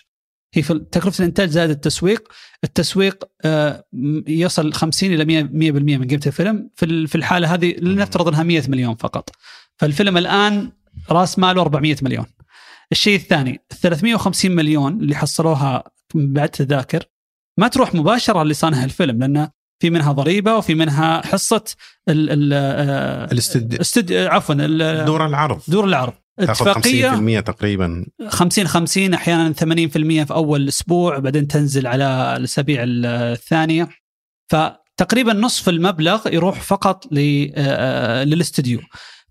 [0.53, 2.31] هي في تكلفة الإنتاج زائد التسويق،
[2.63, 3.85] التسويق آه،
[4.27, 9.29] يصل 50 إلى 100% من قيمة الفيلم، في الحالة هذه لنفترض إنها 100 مليون فقط.
[9.77, 10.71] فالفيلم الآن
[11.09, 12.25] راس ماله 400 مليون.
[12.91, 15.83] الشيء الثاني ال 350 مليون اللي حصلوها
[16.15, 17.03] بعد تذاكر
[17.57, 21.63] ما تروح مباشرة لصانع الفيلم لأن في منها ضريبة وفي منها حصة
[22.09, 22.53] ال ال
[23.31, 23.79] الاستد...
[23.79, 24.13] استد...
[24.13, 24.55] عفوا
[25.05, 25.61] دور العرض.
[25.67, 26.13] دور العرض.
[26.39, 27.39] اتفاقية.
[27.39, 28.05] 50% تقريبا.
[28.27, 33.89] 50 50 أحيانا 80% في أول أسبوع بعدين تنزل على الأسابيع الثانية.
[34.49, 38.79] فتقريبا نصف المبلغ يروح فقط للاستديو.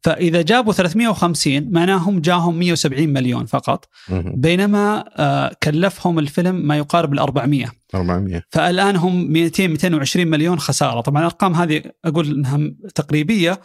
[0.03, 3.89] فإذا جابوا 350 معناهم جاهم 170 مليون فقط.
[4.35, 11.01] بينما آه، كلفهم الفيلم ما يقارب ال 400 400 فالآن هم 200 220 مليون خسارة.
[11.01, 12.59] طبعا الأرقام هذه أقول إنها
[12.95, 13.61] تقريبية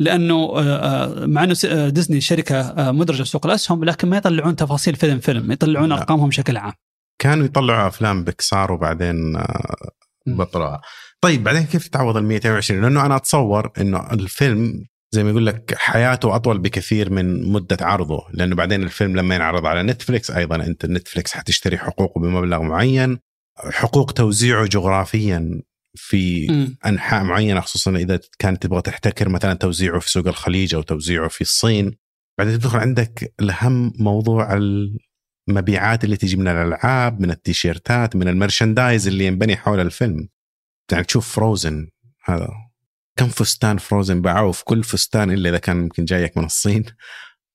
[0.00, 1.54] لأنه آه، آه، مع إنه
[1.88, 5.94] ديزني شركة مدرجة في سوق الأسهم لكن ما يطلعون تفاصيل فيلم فيلم يطلعون لا.
[5.94, 6.72] أرقامهم بشكل عام.
[7.18, 9.38] كانوا يطلعوا أفلام بكسار وبعدين
[10.26, 10.80] بطلوها
[11.20, 15.74] طيب بعدين كيف تعوض ال 220 لأنه أنا أتصور إنه الفيلم زي ما يقول لك
[15.74, 20.86] حياته أطول بكثير من مدة عرضه لأنه بعدين الفيلم لما ينعرض على نتفلكس أيضا أنت
[20.86, 23.18] نتفلكس حتشتري حقوقه بمبلغ معين
[23.58, 25.62] حقوق توزيعه جغرافيا
[25.96, 26.76] في م.
[26.86, 31.40] أنحاء معينة خصوصا إذا كانت تبغى تحتكر مثلا توزيعه في سوق الخليج أو توزيعه في
[31.40, 31.96] الصين.
[32.38, 34.58] بعدين تدخل عندك الأهم موضوع
[35.48, 40.28] المبيعات اللي تجي من الألعاب من التيشيرتات من المرشندايز اللي ينبني حول الفيلم.
[40.92, 41.88] يعني تشوف فروزن
[42.24, 42.48] هذا.
[43.16, 46.84] كم فستان فروزن باعوه في كل فستان إلا إذا كان يمكن جايك من الصين.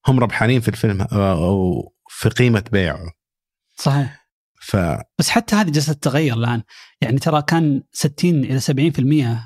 [0.06, 3.12] هم ربحانين في الفيلم أو في قيمة بيعه.
[3.76, 4.22] صحيح.
[4.60, 4.76] ف...
[5.18, 6.62] بس حتى هذه جالسه تتغير الآن.
[7.00, 9.00] يعني ترى كان 60 إلى 70%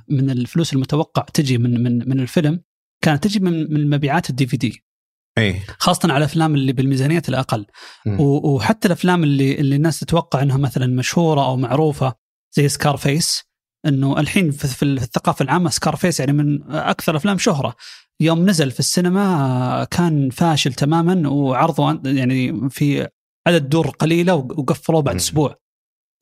[0.08, 2.62] من الفلوس المتوقع تجي من من من الفيلم
[3.02, 4.84] كانت تجي من من مبيعات ال DVD
[5.38, 7.66] اي خاصة على الأفلام اللي بالميزانيات الأقل.
[8.18, 12.14] وحتى الأفلام اللي اللي الناس تتوقع إنها مثلا مشهورة أو معروفة
[12.52, 13.45] زي سكارفيس
[13.86, 17.76] إنه الحين في الثقافة العامة سكارفيس يعني من أكثر الافلام شهرة.
[18.20, 23.08] يوم نزل في السينما كان فاشل تماما وعرضه يعني في
[23.46, 25.58] عدد دور قليلة وقفلوه بعد أسبوع.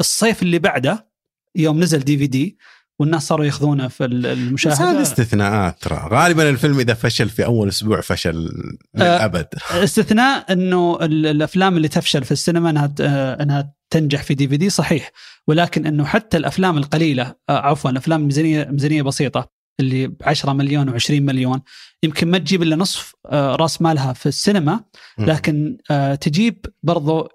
[0.00, 1.08] الصيف اللي بعده
[1.56, 2.58] يوم نزل دي في دي
[2.98, 6.08] والناس صاروا ياخذونه في المشاهده بس هذه استثناءات ترى.
[6.10, 8.50] غالبا الفيلم إذا فشل في أول أسبوع فشل
[8.94, 9.46] للأبد.
[9.72, 14.56] آه استثناء إنه الأفلام اللي تفشل في السينما إنها آه إنها تنجح في دي في
[14.56, 15.10] دي صحيح
[15.46, 20.98] ولكن إنه حتى الأفلام القليلة آه عفوا الافلام ميزانية ميزانية بسيطة اللي ب 10 مليون
[20.98, 21.62] و20 مليون
[22.02, 24.84] يمكن ما تجيب إلا نصف آه رأس مالها في السينما
[25.18, 27.28] لكن آه تجيب برضو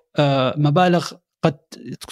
[0.57, 1.11] مبالغ
[1.43, 1.57] قد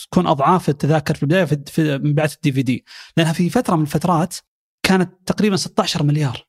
[0.09, 2.85] تكون أضعاف التذاكر في البداية في مبيعات ال DVD.
[3.17, 4.35] لأنها في فترة من الفترات
[4.85, 6.47] كانت تقريبا 16 مليار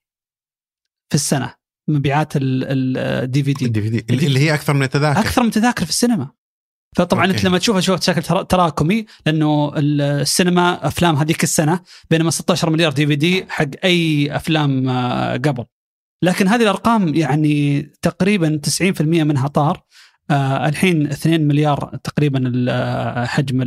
[1.09, 1.55] في السنة
[1.89, 3.65] مبيعات ال DVD.
[3.65, 5.21] ال DVD اللي هي أكثر من التذاكر.
[5.21, 6.38] أكثر من التذاكر في السينما.
[6.97, 7.37] فطبعا أوكي.
[7.37, 13.47] أنت لما تشوفها شوف بشكل تراكمي لأنه السينما أفلام هذيك السنة بينما 16 مليار DVD
[13.49, 15.65] حق أي أفلام آه، قبل
[16.23, 19.83] لكن هذه الأرقام يعني تقريبا 90% منها طار
[20.31, 23.63] آه الحين 2 مليار تقريبا آه، حجم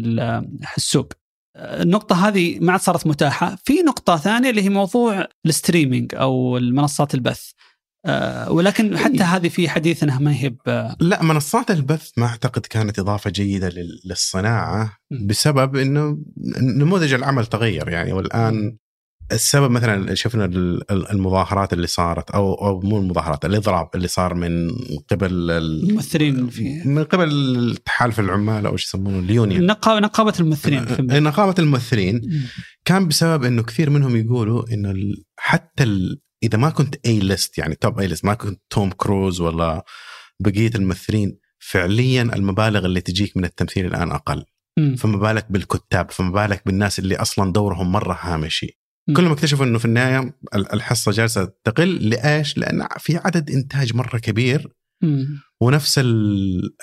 [0.78, 1.14] السوق
[1.56, 7.14] النقطة هذه ما عاد صارت متاحة، في نقطة ثانية اللي هي موضوع الستريمينج أو المنصات
[7.14, 7.52] البث.
[8.06, 9.24] آه ولكن حتى إيه.
[9.24, 10.56] هذه في حديث انها ما هي
[11.00, 13.72] لا منصات البث ما أعتقد كانت إضافة جيدة
[14.06, 16.18] للصناعة بسبب إنه
[16.62, 17.90] نموذج العمل تغير.
[17.90, 18.78] يعني والآن
[19.32, 20.46] السبب مثلا شفنا
[20.92, 24.70] المظاهرات اللي صارت أو أو مو المظاهرات الإضراب اللي صار من
[25.12, 29.66] قبل الممثلين في من قبل تحالف العمال أو إيش يسمونه اليونيون.
[29.66, 32.22] نقابه نقابة الممثلين في نقابة الممثلين
[32.86, 34.94] كان بسبب إنه كثير منهم يقولوا إنه
[35.38, 35.84] حتى
[36.44, 39.86] إذا ما كنت اي ليست يعني توب اي ليست ما كنت توم كروز ولا
[40.40, 44.46] بقية الممثلين فعليا المبالغ اللي تجيك من التمثيل الآن أقل.
[44.98, 48.80] فما بالك بالكتاب فما بالك بالناس اللي أصلا دورهم مرة هامشي.
[49.16, 52.10] كلهم اكتشفوا إنه في النهاية الحصة جالسة تقل.
[52.10, 54.68] لإيش؟ لأن في عدد إنتاج مرة كبير.
[55.62, 56.00] ونفس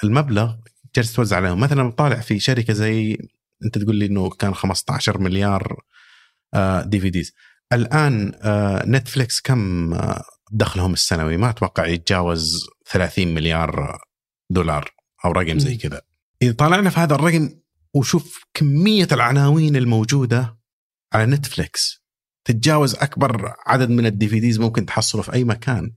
[0.04, 0.54] المبلغ
[0.96, 1.60] جالس توزع عليهم.
[1.60, 3.18] مثلا طالع في شركة زي
[3.64, 5.80] أنت تقول لي إنه كان 15 مليار
[6.84, 7.32] DVDs
[7.72, 8.32] الآن
[8.86, 9.94] نتفليكس كم
[10.52, 13.98] دخلهم السنوي؟ ما أتوقع يتجاوز 30 مليار
[14.50, 14.90] دولار
[15.24, 16.00] أو رقم زي كذا.
[16.42, 17.50] إذا طالعنا في هذا الرقم
[17.94, 20.58] وشوف كمية العناوين الموجودة
[21.12, 22.04] على نتفليكس
[22.44, 25.92] تتجاوز أكبر عدد من ال DVDs ممكن تحصله في أي مكان.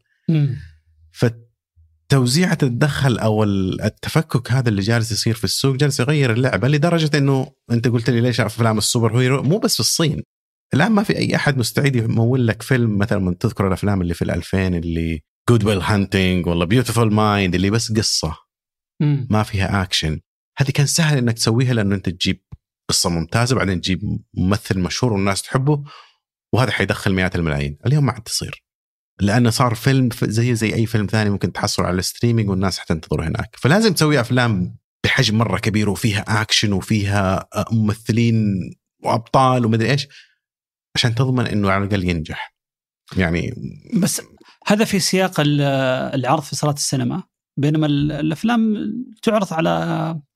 [1.11, 7.51] فتوزيعة تتدخل أو التفكك هذا اللي جالس يصير في السوق جالس يغير اللعبة لدرجة إنه
[7.71, 10.23] أنت قلت لي ليش أفلام ال superhero مو بس في الصين.
[10.73, 14.25] الآن ما في أي أحد مستعد يمول لك فيلم مثلا من تذكر الأفلام اللي في
[14.25, 18.37] ال2000 اللي Good Will Hunting ولا Beautiful Mind اللي بس قصة.
[19.01, 19.27] مم.
[19.29, 20.19] ما فيها اكشن
[20.57, 22.43] هذه كان سهل إنك تسويها لأنه أنت تجيب
[22.89, 25.83] قصة ممتازة بعدين تجيب ممثل مشهور والناس تحبه
[26.53, 27.77] وهذا حيدخل مئات الملايين.
[27.85, 28.63] اليوم ما عاد تصير.
[29.19, 33.27] لأنه صار فيلم زي زي أي فيلم ثاني ممكن تحصله على ال streaming والناس حتنتظره
[33.27, 33.55] هناك.
[33.59, 38.45] فلازم تسوي أفلام بحجم مرة كبير وفيها اكشن وفيها آه، ممثلين
[39.03, 40.07] وأبطال ومدري إيش.
[40.95, 42.55] عشان تضمن إنه على الأقل ينجح.
[43.17, 43.53] يعني
[44.01, 44.21] بس
[44.67, 45.61] هذا في سياق ال-
[46.15, 47.23] العرض في صالات السينما
[47.59, 48.75] بينما ال- الأفلام
[49.21, 49.69] تعرض على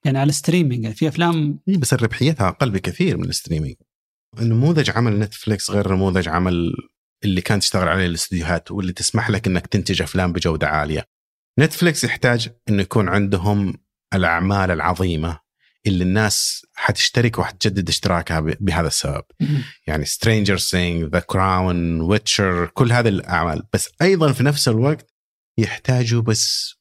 [0.06, 3.76] يعني على streaming يعني في أفلام إيه بس ربحيتها أقل بكثير من ال streaming.
[4.40, 6.74] نموذج عمل نتفليكس غير نموذج عمل
[7.24, 11.06] اللي كانت تشتغل عليه الاستديوهات واللي تسمح لك إنك تنتج أفلام بجودة عالية.
[11.60, 13.74] نتفليكس يحتاج إنه يكون عندهم
[14.14, 15.40] الأعمال العظيمة.
[15.88, 19.24] اللي الناس حتشترك وحتجدد اشتراكها بهذا السبب.
[19.88, 23.64] يعني Stranger Things The Crown Witcher كل هذه الأعمال.
[23.74, 25.14] بس أيضا في نفس الوقت
[25.58, 26.76] يحتاجوا بس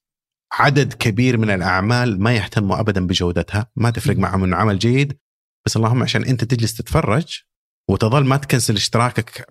[0.53, 3.71] عدد كبير من الأعمال ما يهتموا ابدا بجودتها.
[3.77, 4.17] ما تفرق.
[4.17, 5.19] معهم إنه عمل جيد.
[5.67, 7.41] بس اللهم عشان أنت تجلس تتفرج
[7.89, 9.47] وتظل ما تكنسل اشتراكك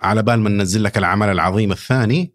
[0.00, 2.34] على بال ما ننزل لك العمل العظيم الثاني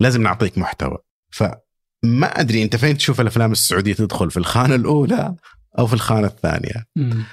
[0.00, 0.98] لازم نعطيك محتوى.
[1.30, 5.36] فما أدري أنت فين تشوف الأفلام السعودية تدخل؟ في الخانة الأولى؟
[5.78, 7.24] أو في الخانة الثانية مم.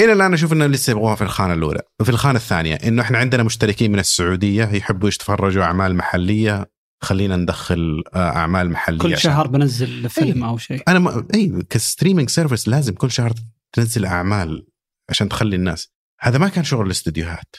[0.00, 3.42] إلى الآن أشوف إنه لسه يبغوها في الخانة الأولى في الخانة الثانية إنه إحنا عندنا
[3.42, 6.70] مشتركين من السعودية يحبوا يتفرجوا أعمال محلية
[7.02, 10.50] خلينا ندخل آه، أعمال محلية كل عشان- شهر بنزل فيلم أي.
[10.50, 11.26] أو شيء أنا ما...
[11.34, 13.32] اي ك streaming service لازم كل شهر
[13.72, 14.66] تنزل أعمال
[15.10, 17.56] عشان تخلي الناس هذا ما كان شغل الاستديوهات.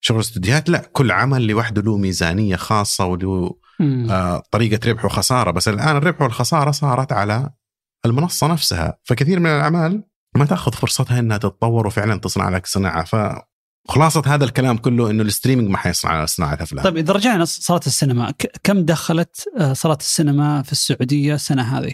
[0.00, 3.58] شغل الاستديوهات لا كل عمل لوحده له ميزانية خاصة وله.
[4.10, 7.50] آه طريقة ربح وخسارة بس الآن الربح والخسارة صارت على
[8.06, 8.98] المنصة نفسها.
[9.04, 10.04] فكثير من الأعمال
[10.36, 13.04] ما تأخذ فرصتها إنها تتطور وفعلا تصنع لك صناعة.
[13.04, 16.84] فخلاصة هذا الكلام كله إنه الستريمينج ما حيصنع صناعة أفلام.
[16.84, 21.92] طيب إذا رجعنا صالات السينما كم دخلت صالات السينما في السعودية السنة هذه؟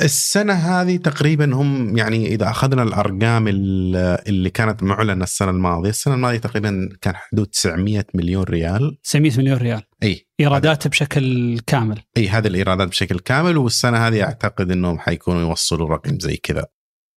[0.00, 3.96] السنة هذه تقريبا هم يعني إذا أخذنا الأرقام ال-
[4.28, 8.98] اللي كانت معلنة السنة الماضية السنة الماضية تقريبا كان حدود 900 مليون ريال.
[9.04, 9.82] 900 مليون ريال.
[10.02, 10.26] أي.
[10.40, 12.00] إيرادات بشكل كامل.
[12.16, 16.66] أي هذه الإيرادات بشكل كامل والسنة هذه أعتقد أنهم حيكونوا يوصلوا رقم زي كذا.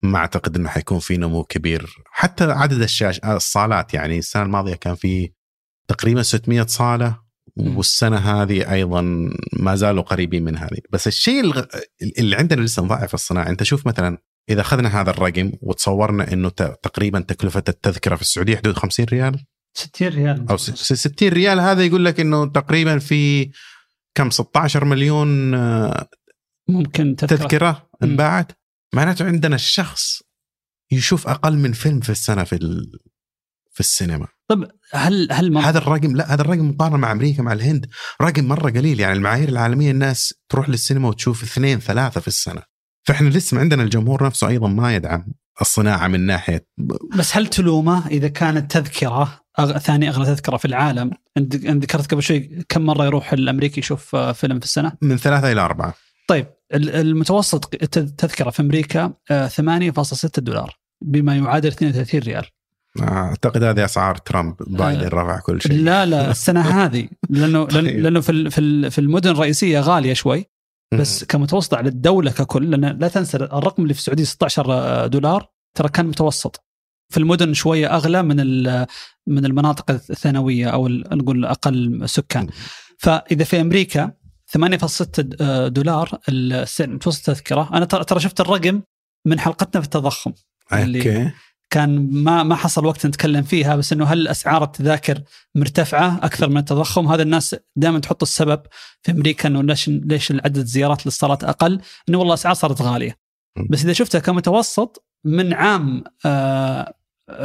[0.04, 1.96] ما أعتقد أنه حيكون في نمو كبير.
[2.12, 5.32] حتى عدد الشاش الصالات يعني السنة الماضية كان في
[5.88, 7.31] تقريبا 600 صالة.
[7.58, 7.78] مم.
[7.78, 9.02] والسنة هذه أيضا
[9.54, 10.78] ما زالوا قريبين من هذه.
[10.90, 11.54] بس الشيء
[12.20, 14.18] اللي عندنا لسه مضاعف الصناعة أنت شوف مثلا
[14.50, 19.46] إذا أخذنا هذا الرقم وتصورنا أنه ت- تقريبا تكلفة التذكرة في السعودية حدود 50 ريال؟
[19.78, 20.60] 60 ريال.
[20.60, 23.52] س- 60 ريال هذا يقول لك أنه تقريبا في
[24.16, 26.08] كم؟ 16 مليون آه،
[26.70, 27.36] ممكن تذكرة.
[27.38, 27.90] تذكرة.
[28.04, 28.52] انباعت؟
[28.96, 30.22] معناته عندنا الشخص
[30.92, 32.56] يشوف أقل من فيلم في السنة في
[33.72, 34.28] في السينما.
[34.48, 35.58] طب هل هل.
[35.58, 37.86] هذا الرقم لا هذا الرقم مقارنة مع أمريكا مع الهند
[38.22, 39.00] رقم مرة قليل.
[39.00, 42.62] يعني المعايير العالمية الناس تروح للسينما وتشوف اثنين ثلاثة في السنة.
[43.08, 45.26] فإحنا لسه عندنا الجمهور نفسه أيضا ما يدعم
[45.62, 46.66] الصناعة من ناحية
[47.18, 49.78] بس هل تلومه إذا كانت تذكرة؟ أغ...
[49.78, 51.12] ثاني أغلى تذكرة في العالم.
[51.38, 55.52] أنت ذكرت قبل شوي كم مرة يروح الأمريكي يشوف آه، فيلم في السنة؟ من ثلاثة
[55.52, 55.94] إلى أربعة.
[56.28, 62.46] طيب ال- المتوسط التذكره في أمريكا آه، 8.6 دولار بما يعادل 32 ريال.
[62.99, 65.71] أعتقد هذه أسعار ترامب بايدن رفع كل شيء.
[65.84, 67.08] لا لا السنة هذه.
[67.30, 67.99] لأنه طيب.
[67.99, 70.45] لأنه في في ال- في المدن الرئيسية غالية شوي
[70.93, 75.89] بس كمتوسط على الدولة ككل لأن لا تنسى الرقم اللي في السعودية 16 دولار ترى
[75.89, 76.65] كان متوسط.
[77.10, 78.38] في المدن شوية أغلى من
[79.27, 82.47] من المناطق الثانوية أو نقول أقل سكان.
[82.97, 84.12] فإذا في أمريكا
[84.58, 85.21] 8.6
[85.67, 88.82] دولار السعر متوسط التذكره أنا ترى شفت الرقم
[89.25, 90.32] من حلقتنا في التضخم.
[90.73, 91.32] اللي- أوكي
[91.72, 95.22] كان ما ما حصل وقت نتكلم فيها بس إنه هل أسعار التذاكر
[95.56, 98.62] مرتفعة أكثر من التضخم؟ هذا الناس دائما تحط السبب
[99.02, 103.18] في أمريكا إنه ليش ليش عدد الزيارات للصالات أقل؟ إنه والله الاسعار صارت غالية.
[103.70, 106.94] بس إذا شفتها كمتوسط من عام آه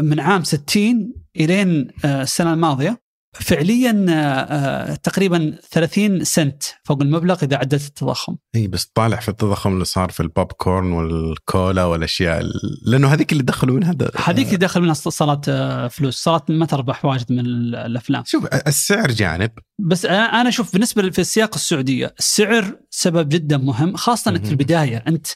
[0.01, 3.06] من عام 60 إلين آه السنة الماضية
[3.41, 8.37] فعليا آه آه تقريبا 30 سنت فوق المبلغ إذا عدلت التضخم.
[8.55, 12.53] إي بس طالع في التضخم اللي صار في البوب كورن والكولا والأشياء ال-
[12.87, 17.33] لأنه هذيك اللي دخلوا منها هذيك داخل منها صارت آه فلوس صارت ما تربح واجد
[17.33, 18.23] من الأفلام.
[18.27, 19.51] شوف السعر جانب.
[19.79, 24.51] بس أنا أشوف بالنسبة في السياق السعودية السعر سبب جدا مهم خاصة انك في.
[24.51, 25.05] البداية.
[25.09, 25.27] أنت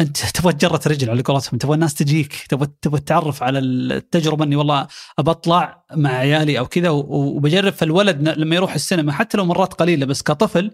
[0.00, 4.56] أنت تبغى تجرة رجل على قولتهم تبغى الناس تجيك تبغى تبغى تتعرف على التجربة إني
[4.56, 4.86] والله
[5.18, 10.06] أبى أطلع مع عيالي أو كذا وبجرب فالولد لما يروح السينما حتى لو مرات قليلة
[10.06, 10.70] بس كطفل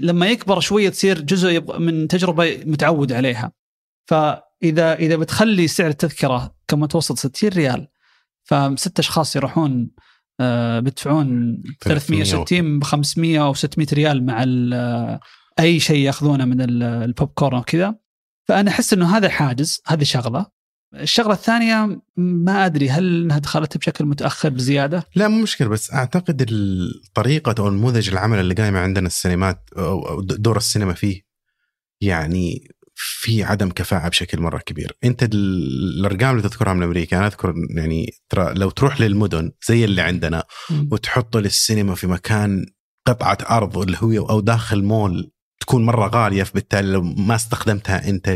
[0.00, 3.52] لما يكبر شوية تصير جزء من تجربة متعود عليها.
[4.06, 7.88] فاذا إذا بتخلي سعر التذكرة كمتوسط 60 ريال
[8.44, 9.90] فست أشخاص يروحون
[10.40, 15.18] آه، بيدفعون 360 ب 500 أو 600 ريال مع ال-
[15.60, 17.94] أي شيء يأخذونه من ال- البوب كورن وكذا
[18.48, 20.46] فأنا أحس إنه هذا حاجز هذه شغلة.
[20.94, 26.46] الشغلة الثانية ما أدري هل إنها دخلت بشكل متأخر بزيادة؟ لا مو مشكلة بس أعتقد
[26.50, 31.22] الطريقة أو نموذج العمل اللي قايمة عندنا السينمات أو دور السينما فيه
[32.00, 34.96] يعني في عدم كفاءة بشكل مرة كبير.
[35.04, 39.84] أنت ال- الأرقام اللي تذكرها من أمريكا أنا أذكر يعني ترى لو تروح للمدن زي
[39.84, 40.44] اللي عندنا
[40.90, 42.66] وتحط للسينما في مكان
[43.06, 45.31] قطعة أرض اللي هو أو داخل مول
[45.62, 48.28] تكون مرة غالية فبالتالي لو ما استخدمتها أنت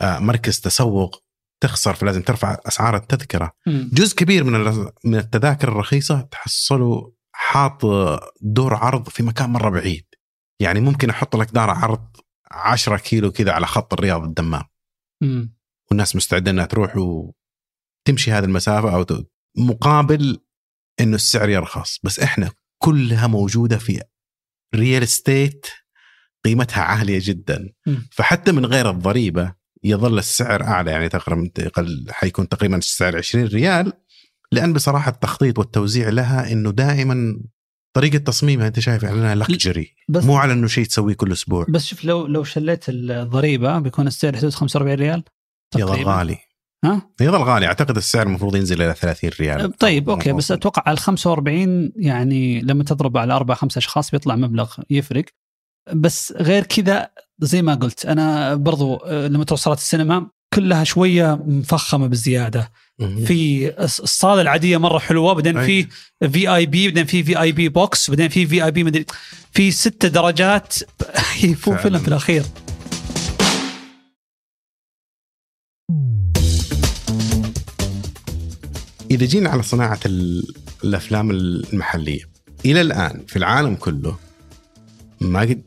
[0.00, 1.22] لمركز تسوق
[1.62, 3.90] تخسر فلازم ترفع أسعار التذكرة مم.
[3.92, 7.82] جزء كبير من من التذاكر الرخيصة تحصله حاط
[8.40, 10.06] دور عرض في مكان مرة بعيد
[10.60, 12.16] يعني ممكن أحط لك دار عرض
[12.50, 14.64] 10 كيلو كذا على خط الرياض الدمام
[15.22, 15.56] مم.
[15.90, 19.04] والناس مستعدة إنها تروح وتمشي هذه المسافة أو
[19.58, 20.38] مقابل
[21.00, 22.50] إنه السعر يرخص بس إحنا
[22.82, 24.02] كلها موجودة في
[24.74, 25.66] ريال استيت
[26.44, 27.68] قيمتها عالية جدا.
[28.10, 29.52] فحتى من غير الضريبة
[29.84, 30.90] يظل السعر أعلى.
[30.90, 31.50] يعني تقريبا
[32.10, 33.92] حيكون تقريبا السعر 20 ريال.
[34.52, 37.40] لأن بصراحة التخطيط والتوزيع لها إنه دائما
[37.96, 41.66] طريقة تصميمها أنت شايف اعلانها luxury بس مو على إنه شيء تسويه كل أسبوع.
[41.68, 45.24] بس شوف لو لو شليت الضريبة بيكون السعر حدود 45 ريال
[45.76, 46.04] يظل.
[46.04, 46.38] غالي.
[46.84, 47.66] ها؟ يظل غالي.
[47.66, 49.72] أعتقد السعر المفروض ينزل إلى 30 ريال.
[49.72, 54.36] طيب أوكي بس أتوقع على ال 45 يعني لما تضرب على أربع خمسة أشخاص بيطلع
[54.36, 55.24] مبلغ يفرق.
[55.92, 57.08] بس غير كذا
[57.40, 62.06] زي ما قلت أنا برضو آه، لما تروح صالات السينما كلها شوية مفخمة
[62.98, 63.24] مهم.
[63.24, 65.64] في الص- الصالة العادية مرة حلوة بعدين.
[65.66, 65.86] في
[66.32, 69.06] في اي بي بعدين في في اي بي بوكس بعدين في في اي بي مدري
[69.52, 70.74] في ست درجات
[71.44, 71.82] يفو فعلاً.
[71.82, 72.42] فيلم في الأخير
[79.10, 80.54] إذا جينا على صناعة ال-
[80.84, 82.28] الأفلام المحلية
[82.64, 84.16] إلى الآن في العالم كله
[85.20, 85.62] ما قد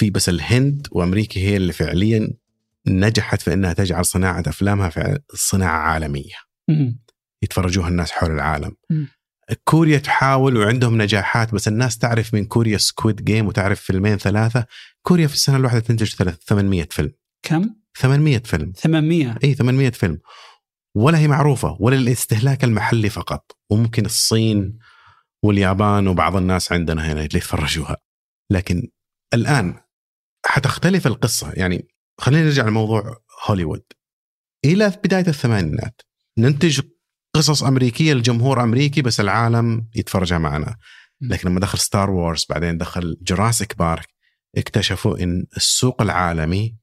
[0.00, 2.30] في بس الهند وأمريكا هي اللي فعليا
[2.86, 6.34] نجحت في إنها تجعل صناعة أفلامها فعلا صناعة عالمية.
[7.42, 8.76] يتفرجوها الناس حول العالم.
[9.64, 14.66] كوريا تحاول وعندهم نجاحات بس الناس تعرف من كوريا سكويد جيم وتعرف فيلمين ثلاثة.
[15.02, 17.12] كوريا في السنة الواحدة تنتج ثلاث- 800 فيلم.
[17.42, 18.72] كم؟ 800 فيلم.
[18.76, 20.18] 800 اي 800 فيلم.
[20.96, 23.56] ولا هي معروفة ولا الاستهلاك المحلي فقط.
[23.70, 24.78] وممكن الصين
[25.42, 27.96] واليابان وبعض الناس عندنا هنا اللي يتفرجوها.
[28.50, 28.88] لكن
[29.34, 29.74] الآن
[30.46, 31.52] حتختلف القصة.
[31.52, 31.88] يعني
[32.18, 33.16] خلينا نرجع لموضوع
[33.46, 33.82] هوليوود.
[34.64, 36.00] إلى بداية الثمانينات
[36.38, 36.80] ننتج
[37.34, 40.76] قصص أمريكية لجمهور أمريكي بس العالم يتفرجها معنا.
[41.20, 44.08] لكن لما دخل ستار وورز بعدين دخل جراسيك بارك
[44.56, 46.76] اكتشفوا إن السوق العالمي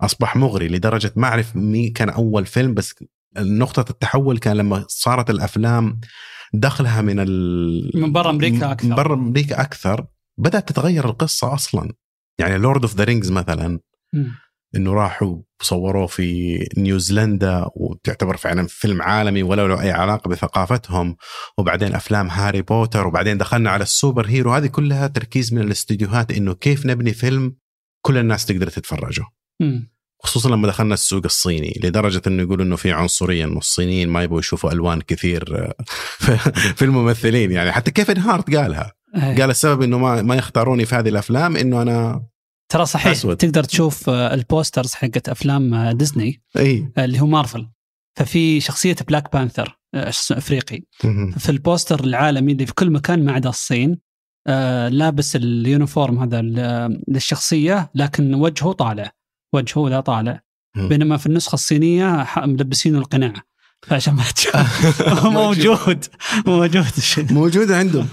[0.00, 2.94] أصبح مغري لدرجة ما أعرف مين كان أول فيلم بس
[3.38, 6.00] نقطة التحول كان لما صارت الأفلام
[6.54, 7.90] دخلها من ال...
[7.94, 8.88] من برا أمريكا أكثر.
[8.88, 10.06] من برا أمريكا أكثر
[10.38, 11.92] بدأت تتغير القصة أصلا.
[12.40, 13.80] يعني لورد اوف ذا رينجز مثلا.
[14.76, 21.16] إنه راحوا صوروه في نيوزيلندا وتعتبر فعلا فيلم عالمي ولو له أي علاقة بثقافتهم
[21.58, 26.32] وبعدين أفلام هاري بوتر وبعدين دخلنا على ال super hero هذه كلها تركيز من الاستديوهات
[26.32, 27.56] إنه كيف نبني فيلم
[28.02, 29.24] كل الناس تقدر تتفرجه.
[30.22, 34.38] خصوصا لما دخلنا السوق الصيني لدرجة إنه يقولوا إنه في عنصرية إنه الصينيين ما يبغوا
[34.38, 35.72] يشوفوا ألوان كثير
[36.76, 38.92] في الممثلين يعني حتى كيفن هارت قالها.
[39.14, 42.22] قال السبب إنه ما ما يختاروني في هذه الأفلام إنه أنا
[42.70, 43.36] ترى صحيح أسود.
[43.36, 46.42] تقدر تشوف آه، ال posters حقت أفلام آه، ديزني.
[46.58, 46.92] إي.
[46.98, 47.68] اللي هو مارفل.
[48.16, 50.82] ففي شخصية بلاك بانثر آه، أفريقي.
[51.38, 53.98] في ال poster العالمي اللي في كل مكان ما عدا الصين
[54.46, 56.42] آه، لابس ال uniform هذا
[57.08, 59.12] للشخصية لكن وجهه طالع.
[59.54, 60.40] وجهه لا طالع.
[60.76, 63.32] بينما في النسخة الصينية ملبسينه القناع.
[63.82, 65.02] فعشان ما تشوف.
[65.24, 66.04] موجود.
[66.46, 66.84] موجود.
[67.30, 68.08] موجوده عندهم.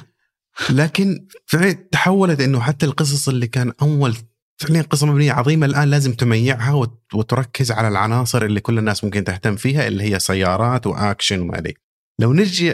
[0.70, 4.16] لكن فعلا تحولت إنه حتى القصص اللي كان أول
[4.58, 9.24] فعليا قصة مبنية عظيمة الآن لازم تميعها وت- وتركز على العناصر اللي كل الناس ممكن
[9.24, 11.74] تهتم فيها اللي هي سيارات وأكشن وما أدري.
[12.20, 12.74] لو نرجع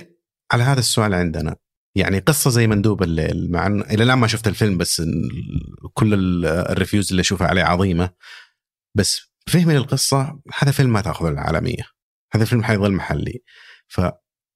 [0.51, 1.55] على هذا السؤال عندنا
[1.95, 5.01] يعني قصة زي مندوب الليل مع ان إلى الآن ما شفت الفيلم بس
[5.93, 8.09] كل ال- reviews اللي أشوفها عليه عظيمة.
[8.97, 11.83] بس فهمي للقصة هذا فيلم ما تأخذه العالمية.
[12.33, 13.43] هذا فيلم حيظل محلي.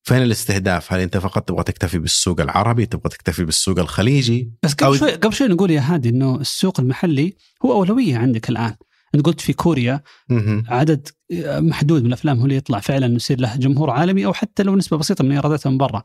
[0.07, 4.75] ففين الاستهداف؟ هل انت فقط تبغى تكتفي بالسوق العربي تبغى تكتفي بالسوق الخليجي؟ بس أو-
[4.75, 7.33] قبل شوي قبل شوي نقول يا هادي إنه السوق المحلي
[7.65, 8.75] هو أولوية عندك الآن.
[9.15, 10.63] انت قلت في كوريا مهم.
[10.67, 11.07] عدد
[11.47, 14.97] محدود من الأفلام هو اللي يطلع فعلا يصير له جمهور عالمي أو حتى لو نسبة
[14.97, 16.03] بسيطة من ايراداتها من برا.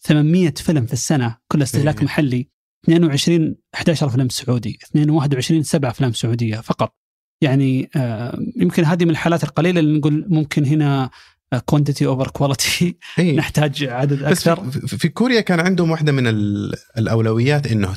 [0.00, 2.04] 800 فيلم في السنة كل استهلاك إيه.
[2.04, 2.48] محلي.
[2.84, 4.78] 22 11 فيلم سعودي.
[4.90, 6.94] 22 7 أفلام سعودية فقط.
[7.40, 11.10] يعني آه، يمكن هذه من الحالات القليلة اللي نقول ممكن هنا
[11.58, 12.98] quantity over quality.
[13.18, 14.70] نحتاج عدد بس أكثر.
[14.70, 17.96] في, في, في كوريا كان عندهم واحدة من ال- الأولويات إنه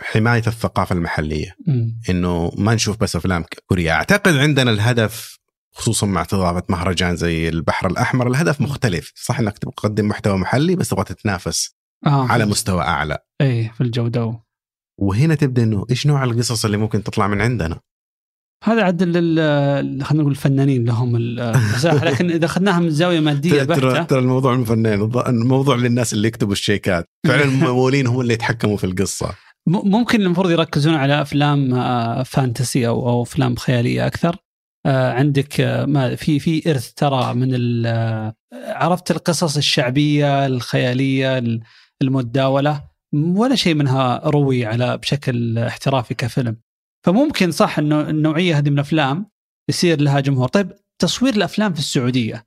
[0.00, 1.54] حماية الثقافة المحلية.
[1.66, 2.00] مم.
[2.10, 5.38] إنه ما نشوف بس أفلام كوريا أعتقد عندنا الهدف
[5.72, 9.12] خصوصا مع استضافه مهرجان زي البحر الأحمر الهدف مختلف.
[9.16, 11.76] صح إنك تقدم محتوى محلي بس تبغى تتنافس
[12.06, 12.26] آه.
[12.28, 13.18] على مستوى أعلى.
[13.40, 14.40] اي في الجودة.
[14.98, 17.80] وهنا تبدأ إنه إيش نوع القصص اللي ممكن تطلع من عندنا؟
[18.64, 24.02] هذا لل- خلينا نقول الفنانين لهم المساحة لكن إذا أخذناها من زاوية مادية ترى بحتة.
[24.02, 27.04] ترى الموضوع الفنان الموضوع للناس اللي يكتبوا الشيكات.
[27.26, 29.30] فعلا الممولين هم اللي يتحكموا في القصة.
[29.68, 34.36] ممكن المفروض يركزون على أفلام آه، فانتسي أو أو أفلام خيالية أكثر.
[34.86, 37.54] آه، عندك آه، ما في في إرث ترى من
[38.66, 41.60] عرفت القصص الشعبية الخيالية ال-
[42.02, 42.82] المتداوله
[43.14, 46.56] ولا شيء منها روي على بشكل احترافي كفيلم.
[47.06, 49.30] فممكن صح إنه النوعية هذه من الأفلام
[49.68, 50.48] يصير لها جمهور.
[50.48, 52.44] طيب تصوير الأفلام في السعودية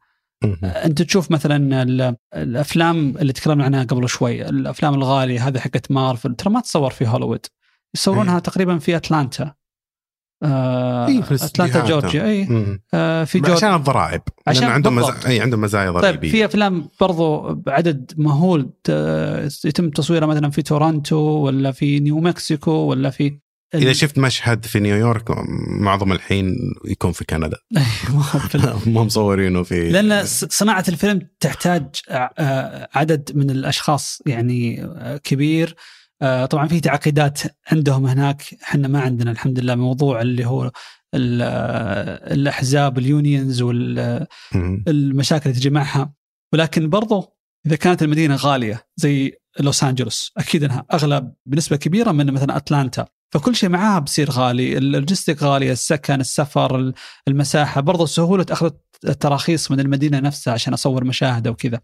[0.64, 6.36] أنت تشوف مثلا ال- الأفلام اللي تكلمنا عنها قبل شوي الأفلام الغالية هذه حقت مارفل
[6.36, 7.45] ترى ما تصور في هوليوود.
[7.95, 9.53] يصورونها تقريبا في أتلانتا.
[10.43, 11.86] آه إيه، في أتلانتا.
[11.86, 12.47] جورجيا اي.
[12.93, 13.55] آه في جورجيا.
[13.55, 14.95] عشان الضرائب عشان عندهم.
[14.95, 15.16] مزا...
[15.28, 18.70] اي عندهم مزايا طيب ضريبيه في أفلام برضو بعدد مهول
[19.66, 23.39] يتم تصويرها مثلا في تورنتو ولا في نيو مكسيكو ولا في
[23.76, 25.24] إذا شفت مشهد في نيويورك
[25.82, 26.55] معظم الحين
[26.86, 27.57] يكون في كندا.
[28.86, 35.76] هم مصورينه في لأن صناعة الفيلم تحتاج آه، عدد من الأشخاص يعني آه، كبير.
[36.22, 37.39] آه، طبعا في تعقيدات
[37.72, 38.43] عندهم هناك.
[38.63, 40.72] إحنا ما عندنا الحمد لله موضوع اللي هو
[41.13, 45.49] ال- آه، الأحزاب ال unions والمشاكل.
[45.49, 46.13] اللي تجي معها.
[46.53, 52.32] ولكن برضو إذا كانت المدينة غالية زي لوس أنجلوس أكيد إنها أغلى بنسبة كبيرة من
[52.34, 53.05] مثلا أتلانتا.
[53.34, 54.77] فكل شيء معاها بصير غالي.
[54.78, 56.93] ال logistics غاليه السكن السفر
[57.27, 57.82] المساحة.
[57.82, 58.71] برضو سهولة أخذ
[59.07, 61.82] التراخيص من المدينة نفسها عشان أصور مشاهد وكذا.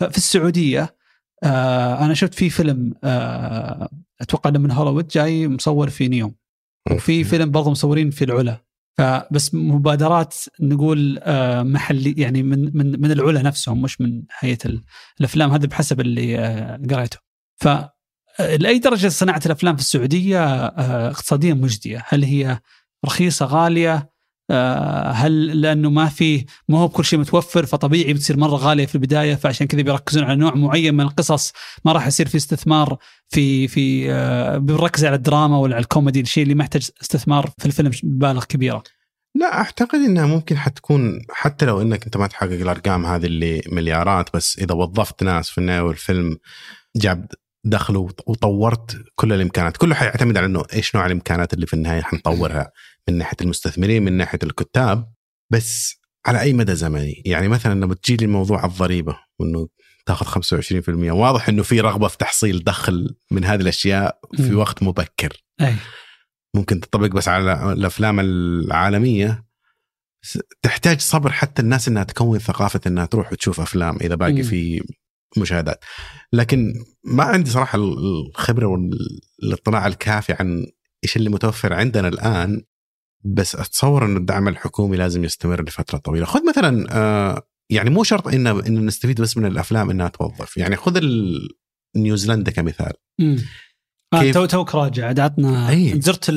[0.00, 0.96] ففي السعودية
[1.44, 3.88] آه أنا شفت في فيلم آه
[4.20, 6.34] أتوقع إنه من هوليوود جاي مصور في نيوم.
[6.90, 8.64] وفي فيلم برضو مصورين في العلا.
[8.98, 14.84] فبس مبادرات نقول آه محلي يعني من من من العلا نفسهم مش من هيئة ال-
[15.20, 15.50] الأفلام.
[15.50, 17.18] هذا بحسب اللي آه قريته
[17.56, 17.68] ف
[18.38, 22.60] لأي درجة صناعة الأفلام في السعودية آه اقتصاديا مجدية؟ هل هي
[23.04, 24.14] رخيصة غالية؟
[24.50, 28.94] آه، هل لأنه ما في ما هو بكل شيء متوفر فطبيعي بتصير مرة غالية في
[28.94, 31.52] البداية فعشان كذا بيركزون على نوع معين من القصص؟
[31.84, 32.96] ما راح يصير في استثمار
[33.28, 37.66] في في آه، بنركز على الدراما ولا على الكوميدي الشيء اللي ما يحتاج استثمار في
[37.66, 38.82] الفيلم بمبالغ كبيرة.
[39.34, 44.36] لا أعتقد إنها ممكن حتكون حتى لو إنك أنت ما تحقق الأرقام هذه اللي مليارات
[44.36, 46.38] بس إذا وظفت ناس في النهايه والفيلم
[46.96, 47.26] جاب
[47.64, 49.76] دخل وط- وطورت كل الإمكانات.
[49.76, 52.70] كله حيعتمد على إنه إيش نوع الإمكانات اللي في النهاية حنطورها
[53.08, 55.12] من ناحية المستثمرين من ناحية الكتاب.
[55.52, 59.68] بس على أي مدى زمني؟ يعني مثلا لما تجي لي موضوع الضريبة وانه
[60.06, 64.54] تاخذ 25% واضح إنه في رغبة في تحصيل دخل من هذه الأشياء في.
[64.54, 65.42] وقت مبكر.
[65.60, 65.74] أي.
[66.56, 69.44] ممكن تطبق بس على الأفلام العالمية.
[70.62, 74.42] تحتاج صبر حتى الناس إنها تكون ثقافة إنها تروح وتشوف أفلام إذا باقي.
[74.42, 74.82] في
[75.38, 75.84] مشاهدات.
[76.32, 76.74] لكن
[77.04, 80.66] ما عندي صراحة ال- الخبرة والاطلاع الكافي عن
[81.04, 82.62] إيش اللي متوفر عندنا الآن
[83.24, 86.24] بس أتصور انه الدعم الحكومي لازم يستمر لفترة طويلة.
[86.26, 90.56] خذ مثلا آه، يعني مو شرط ان إن نستفيد بس من الأفلام إنها توظف.
[90.56, 91.00] يعني خذ
[91.96, 92.92] نيوزيلندا كمثال.
[93.20, 93.36] امم
[94.14, 95.08] آه كيف- to talk راجع.
[95.24, 96.00] عطنا أي.
[96.00, 96.30] زرت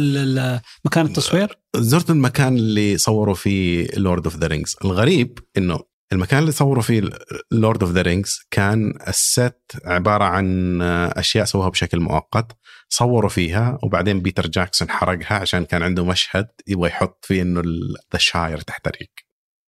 [0.86, 5.80] مكان التصوير؟ زرت المكان اللي صوروا فيه لورد اوف ذا رينجز الغريب إنه
[6.12, 7.02] المكان اللي صوروا فيه
[7.52, 12.58] لورد اوف ذا رينجز كان ال set عبارة عن أشياء سووها بشكل مؤقت
[12.90, 17.62] صوروا فيها وبعدين بيتر جاكسون حرقها عشان كان عنده مشهد يبغى يحط فيه إنه
[18.14, 19.10] The Shire تحترق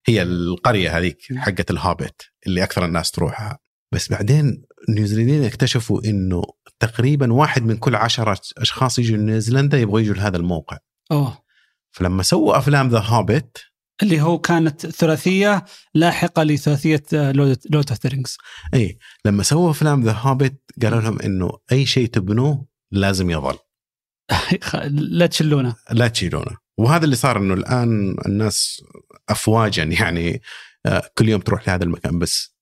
[0.07, 3.59] هي القرية هذيك حقت الهوبيت اللي أكثر الناس تروحها.
[3.91, 6.43] بس بعدين النيوزيلنديين اكتشفوا إنه
[6.79, 10.77] تقريبا واحد من كل عشرة أشخاص يجوا نيوزيلندا يبغوا يجوا لهذا الموقع.
[11.11, 11.43] أوه.
[11.91, 13.57] فلما سووا أفلام The Hobbit
[14.03, 18.37] اللي هو كانت ثلاثية لاحقة لثلاثية Lord of the Rings
[18.73, 23.57] اي لما سووا افلام The Hobbit قالوا لهم إنه أي شيء تبنوه لازم يظل.
[24.89, 25.75] لا تشلونه.
[25.91, 26.57] لا تشيلونه.
[26.77, 28.83] وهذا اللي صار إنه الآن الناس
[29.29, 30.41] افواجا يعني
[30.85, 32.19] آه، كل يوم تروح لهذا المكان.
[32.19, 32.55] بس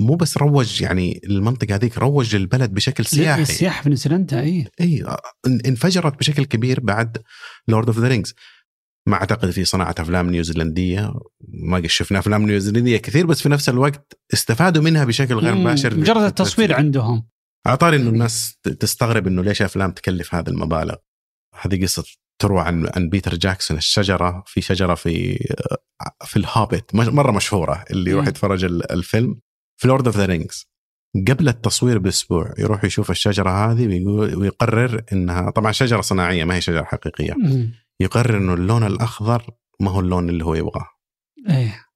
[0.00, 3.42] مو بس روج يعني المنطقة هذيك روج للبلد بشكل سياحي.
[3.42, 7.18] السياحه في نيوزيلندا اي اي آه، إن- انفجرت بشكل كبير بعد
[7.68, 8.34] Lord of the Rings
[9.10, 11.12] ما أعتقد في صناعة أفلام نيوزيلندية
[11.48, 15.96] ما قد شفنا أفلام نيوزيلندية كثير بس في نفس الوقت استفادوا منها بشكل غير مباشر.
[15.96, 17.26] مجرد التصوير عندهم.
[17.80, 20.94] طاري إنه الناس تستغرب إنه ليش أفلام تكلف هذا المبالغ.
[21.60, 22.04] هذه قصة
[22.38, 25.38] تروى عن عن بيتر جاكسون الشجرة في شجرة في
[26.24, 28.26] في الهوبيت مش- مرة مشهورة اللي يروح.
[28.26, 29.40] يتفرج ال- الفيلم.
[29.80, 30.66] في Lord of the Rings
[31.28, 36.60] قبل التصوير بأسبوع يروح يشوف الشجرة هذه ويقول ويقرر إنها طبعا شجرة صناعية ما هي
[36.60, 37.34] شجرة حقيقية.
[38.00, 40.86] يقرر إنه اللون الأخضر ما هو اللون اللي هو يبغاه.
[41.50, 41.86] إيه.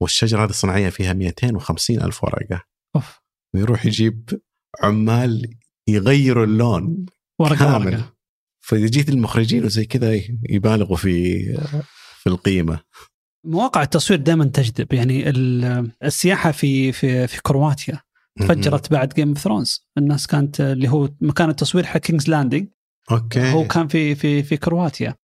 [0.00, 2.62] والشجرة هذه الصناعية فيها 250 ألف ورقة.
[2.96, 3.20] أوف.
[3.54, 4.40] ويروح يجيب
[4.82, 5.54] عمال
[5.88, 7.06] يغيروا اللون
[7.38, 7.86] ورقة كامل.
[7.86, 8.12] ورقة.
[8.60, 10.20] فإذا جيت المخرجين وزي كذا
[10.50, 11.42] يبالغوا في
[12.18, 12.80] في القيمة.
[13.46, 14.92] مواقع التصوير دائما تجذب.
[14.92, 18.00] يعني ال- السياحة في في في كرواتيا
[18.40, 22.68] تفجرت بعد Game of Thrones الناس كانت اللي هو مكان التصوير حق King's Landing
[23.10, 23.52] okay.
[23.52, 25.14] هو كان في في في كرواتيا.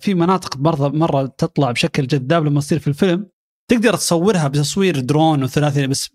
[0.00, 3.26] في مناطق برضه مرة تطلع بشكل جذاب لما تصير في الفيلم
[3.70, 6.10] تقدر تصورها بتصوير درون وثلاثي بس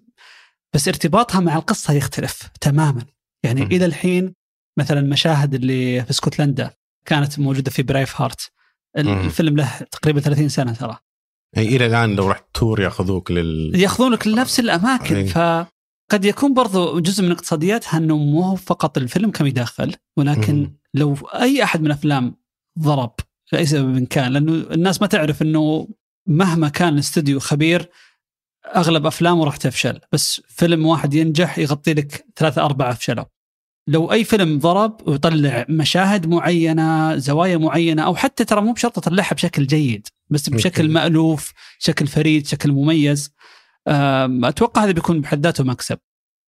[0.73, 3.05] بس ارتباطها مع القصة يختلف تماما
[3.43, 3.67] يعني مم.
[3.71, 4.33] إلى الحين
[4.79, 6.71] مثلا المشاهد اللي في اسكتلندا
[7.05, 8.51] كانت موجودة في Braveheart.
[8.97, 10.97] الفيلم له تقريبا 30 سنة ترى
[11.55, 15.27] يعني إلى الآن لو رحت tour يأخذوك لل يأخذونك لنفس الأماكن أي.
[15.27, 20.77] فقد يكون برضو جزء من اقتصادياتها إنه مو فقط الفيلم كم يدخل ولكن مم.
[20.93, 22.35] لو أي أحد من الافلام
[22.79, 23.15] ضرب
[23.51, 25.87] لأي سبب كان لأنه الناس ما تعرف إنه
[26.27, 27.89] مهما كان الاستوديو خبير
[28.75, 29.99] أغلب أفلامه راح تفشل.
[30.11, 33.25] بس فيلم واحد ينجح يغطي لك ثلاثة أربعة فشلوا
[33.87, 39.33] لو أي فيلم ضرب ويطلع مشاهد معينة زوايا معينة أو حتى ترى مو بشرط تطلعها
[39.33, 40.89] بشكل جيد بس بشكل.
[40.89, 43.33] مألوف شكل فريد شكل مميز.
[43.87, 45.97] أتوقع هذا بيكون بحد ذاته مكسب.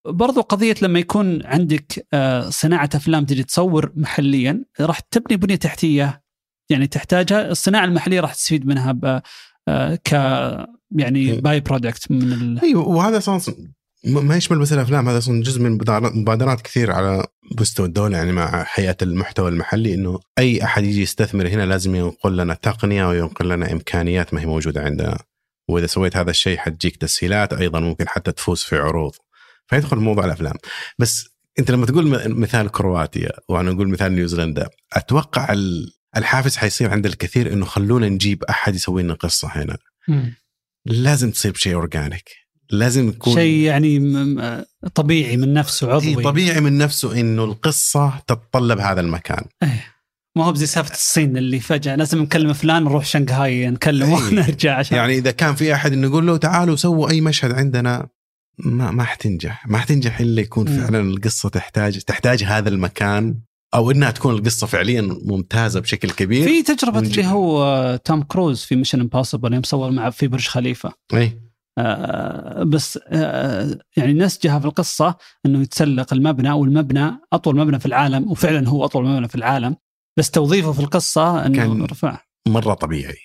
[0.07, 6.26] برضو قضية لما يكون عندك آه، صناعة أفلام تجي تصور محليا راح تبني بنية تحتية
[6.71, 9.21] يعني تحتاجها الصناعة المحلية راح تستفيد منها ب
[9.69, 10.13] آه، ك
[10.97, 11.41] يعني.
[11.41, 12.61] by-product من ال...
[12.63, 13.39] أيوه وهذا أصلا
[14.05, 17.27] ما يشمل بس الأفلام هذا أصلا جزء من مبادرات- كثير على
[17.61, 22.37] مستوى الدولة يعني مع هيئة المحتوى المحلي إنه أي أحد يجي يستثمر هنا لازم ينقل
[22.37, 25.19] لنا تقنية وينقل لنا إمكانيات ما هي موجودة عندنا.
[25.69, 29.13] وإذا سويت هذا الشيء حتجيك تسهيلات أيضا ممكن حتى تفوز في عروض.
[29.67, 30.55] فيدخل موضوع الأفلام.
[30.99, 37.07] بس أنت لما تقول مثال كرواتيا وأنا أقول مثال نيوزيلندا أتوقع ال- الحافز حيصير عند
[37.07, 39.77] الكثير إنه خلونا نجيب أحد يسوي لنا قصة هنا
[40.09, 40.35] مم.
[40.87, 42.31] لازم تصير بشيء اورجانيك
[42.71, 44.65] لازم يكون شيء يعني م- م-
[44.95, 49.97] طبيعي من نفسه عضوي إيه طبيعي من نفسه إنه القصة تتطلب هذا المكان إيه.
[50.37, 54.15] ما هو زي سالفة الصين اللي فجأة لازم نكلم فلان نروح شنغهاي نكلم إيه.
[54.25, 58.09] ونرجع عشان يعني إذا كان في أحد نقول له تعالوا سووا أي مشهد عندنا
[58.59, 60.81] ما ما حتنجح ما حتنجح إلا يكون مم.
[60.81, 63.41] فعلا القصة تحتاج تحتاج هذا المكان
[63.77, 66.45] أو إنها تكون القصة فعليا ممتازة بشكل كبير.
[66.49, 66.63] في
[66.99, 67.19] ونجح.
[67.19, 70.93] اللي هو توم كروز في Mission Impossible يوم صور مع في برج خليفة.
[71.15, 71.41] اي
[71.79, 75.17] آه، بس آه، يعني نسجها في القصة
[75.47, 79.77] إنه يتسلق المبنى والمبنى أطول مبنى في العالم وفعلا هو أطول مبنى في العالم.
[80.19, 82.21] بس توظيفه في القصة إنه كان رفع.
[82.49, 83.17] مرة طبيعي.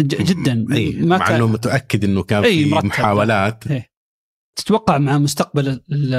[0.00, 0.66] جدا.
[0.72, 2.70] اي ما مع كان إنه متأكد إنه كان أي في.
[2.74, 3.64] محاولات.
[4.56, 6.14] تتوقع مع مستقبل ال- ال-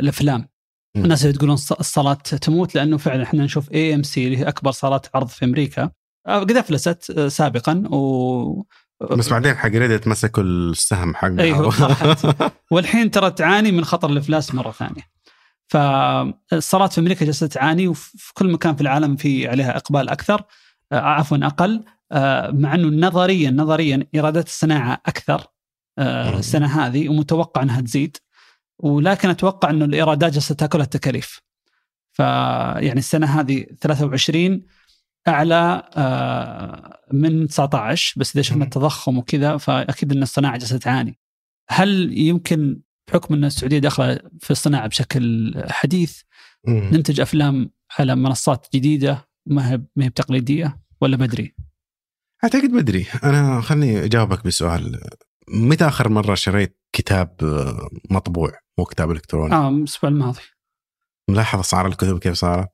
[0.00, 0.48] الأفلام.
[1.04, 5.06] الناس اللي تقولون الص- الصالات تموت لأنه فعلا إحنا نشوف AMC اللي هي أكبر صالات
[5.14, 5.90] عرض في أمريكا
[6.26, 8.62] آه، قد أفلست آه، سابقا و
[9.10, 12.52] بس بعدين حق ريدت مسكوا السهم حقها راحت.
[12.70, 15.02] والحين ترى تعاني من خطر الإفلاس مرة ثانية.
[15.68, 20.42] فالصالات في أمريكا جالسة تعاني وفي كل مكان في العالم في عليها إقبال أكثر
[20.92, 21.84] آه، عفوا أقل
[22.52, 25.46] مع أنه نظريا نظريا ايرادات الصناعة أكثر.
[25.98, 28.16] السنة هذه ومتوقع أنها تزيد
[28.78, 31.40] ولكن أتوقع إنه الإيرادات جالسة تأكلها التكاليف.
[32.12, 34.62] فيعني السنة هذه 23
[35.28, 38.64] أعلى آه، من 19 بس إذا شفنا.
[38.64, 41.18] التضخم وكذا فأكيد إن الصناعة جالسة تعاني.
[41.68, 46.22] هل يمكن بحكم إن السعودية داخلة في الصناعة بشكل حديث.
[46.68, 51.54] ننتج أفلام على منصات جديدة ما هي ما هي بتقليدية ولا بدري؟
[52.44, 55.00] أعتقد بدري أنا خلني أجاوبك بسؤال
[55.50, 60.40] متى آخر مرة شريت كتاب آه، مطبوع مو كتاب إلكتروني؟ آه الأسبوع الماضي.
[61.30, 62.68] ملاحظ اسعار الكتب كيف صارت؟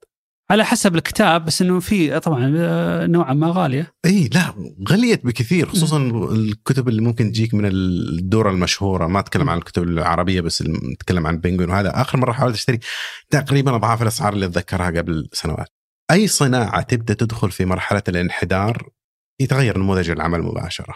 [0.51, 3.95] على حسب الكتاب بس إنه في طبعا آه، نوعا ما غالية.
[4.05, 4.55] إي لا
[4.89, 5.99] غليت بكثير خصوصا
[6.33, 9.07] الكتب اللي ممكن تجيك من الدور المشهورة.
[9.07, 12.01] ما أتكلم عن الكتب العربية بس نتكلم عن بنجوين وهذا.
[12.01, 12.79] آخر مرة حاولت أشتري
[13.31, 15.69] تقريبا أضعاف الأسعار اللي أتذكرها قبل سنوات.
[16.11, 18.89] أي صناعة تبدأ تدخل في مرحلة الانحدار
[19.41, 20.95] يتغير نموذج العمل مباشرة.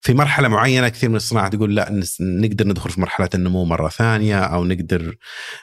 [0.00, 4.40] في مرحلة معينة كثير من الصناعه تقول لا نقدر ندخل في مرحلة النمو مرة ثانية
[4.40, 5.16] أو نقدر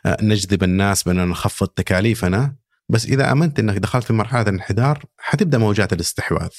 [0.05, 2.55] آه، نجذب الناس بأن نخفض تكاليفنا.
[2.89, 6.49] بس إذا آمنت إنك دخلت في مرحلة الانحدار حتبدأ موجات الاستحواذ.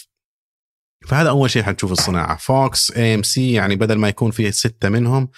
[1.07, 2.37] فهذا أول شيء حتشوف الصناعة.
[2.37, 5.29] Vox AMC يعني بدل ما يكون في ستة منهم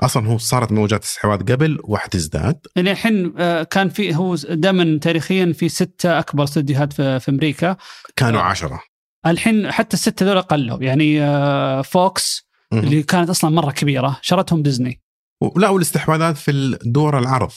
[0.00, 5.52] أصلا هو صارت موجات استحواذ قبل وحتزداد يعني إلحين آه، كان في هو دائما تاريخيا
[5.52, 7.76] في ستة أكبر استديوهات في, في أمريكا.
[8.16, 8.82] كانوا عشرة.
[9.26, 10.82] الحين حتى السته دول قلوا.
[10.82, 12.48] يعني آه، فوكس.
[12.72, 15.02] اللي كانت أصلا مرة كبيرة شرتهم ديزني.
[15.56, 17.52] لا والاستحواذات في دور العرض.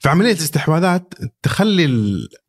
[0.00, 1.88] فعملية الاستحواذات تخلي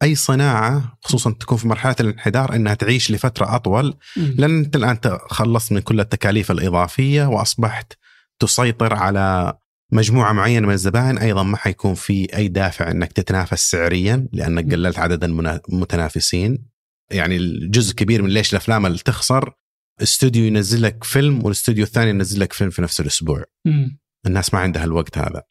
[0.03, 3.93] أي صناعة خصوصا تكون في مرحلة الانحدار إنها تعيش لفترة أطول.
[4.15, 7.93] لأن أنت الان تخلصت من كل التكاليف الإضافية وأصبحت
[8.39, 9.53] تسيطر على
[9.91, 11.17] مجموعة معينة من الزبائن.
[11.17, 16.74] أيضا ما حيكون في أي دافع إنك تتنافس سعريا لأنك قللت عدد المتنافسين.
[17.11, 19.53] يعني الجزء كبير من ليش الأفلام اللي تخسر
[20.01, 23.43] استوديو ينزل لك فيلم والاستوديو الثاني ينزل لك فيلم في نفس الأسبوع.
[23.65, 23.99] مم.
[24.27, 25.43] الناس ما عندها الوقت هذا.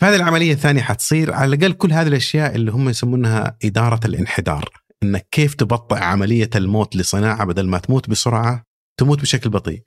[0.00, 4.68] فهذه العملية الثانية حتصير على الأقل كل هذه الأشياء اللي هم يسمونها إدارة الانحدار.
[5.02, 8.64] إنك كيف تبطئ عملية الموت لصناعة بدل ما تموت بسرعة
[9.00, 9.82] تموت بشكل بطيء.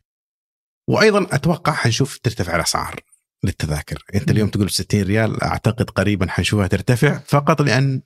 [0.90, 3.00] وأيضا أتوقع حنشوف ترتفع الأسعار
[3.44, 4.04] للتذاكر.
[4.16, 8.02] أنت اليوم تقول 60 ريال أعتقد قريبا حنشوفها ترتفع فقط لأن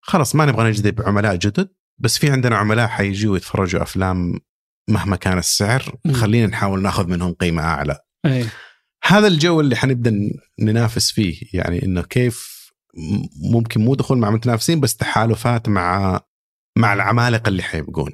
[0.00, 1.68] خلاص ما نبغى نجذب عملاء جدد.
[1.98, 4.40] بس في عندنا عملاء حيجوا يتفرجوا أفلام
[4.88, 5.94] مهما كان السعر.
[6.12, 7.98] خلينا نحاول ناخذ منهم قيمة أعلى.
[8.26, 8.44] إيه.
[9.04, 10.30] هذا الجو اللي حنبدأ
[10.60, 12.56] ننافس فيه يعني إنه كيف
[13.52, 16.20] ممكن مو دخول مع متنافسين بس تحالفات مع
[16.78, 18.12] مع العمالقة اللي حيبقون.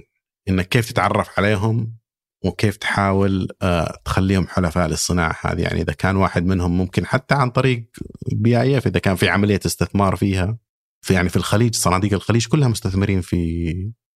[0.49, 1.97] إنك كيف تتعرف عليهم
[2.45, 5.61] وكيف تحاول آه، تخليهم حلفاء للصناعة هذه.
[5.61, 7.91] يعني إذا كان واحد منهم ممكن حتى عن طريق
[8.33, 10.59] PIF إذا كان في عملية استثمار فيها
[11.03, 13.73] في يعني في الخليج صناديق الخليج كلها مستثمرين في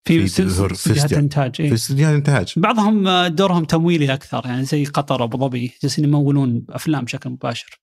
[0.09, 1.75] في في س- س- ظهور- في جهات استديو- إنتاج في إيه.
[1.75, 2.53] استديوهات إنتاج.
[2.57, 7.81] بعضهم آه، دورهم تمويلي أكثر يعني زي قطر أبو ظبي جالسين يمولون أفلام بشكل مباشر.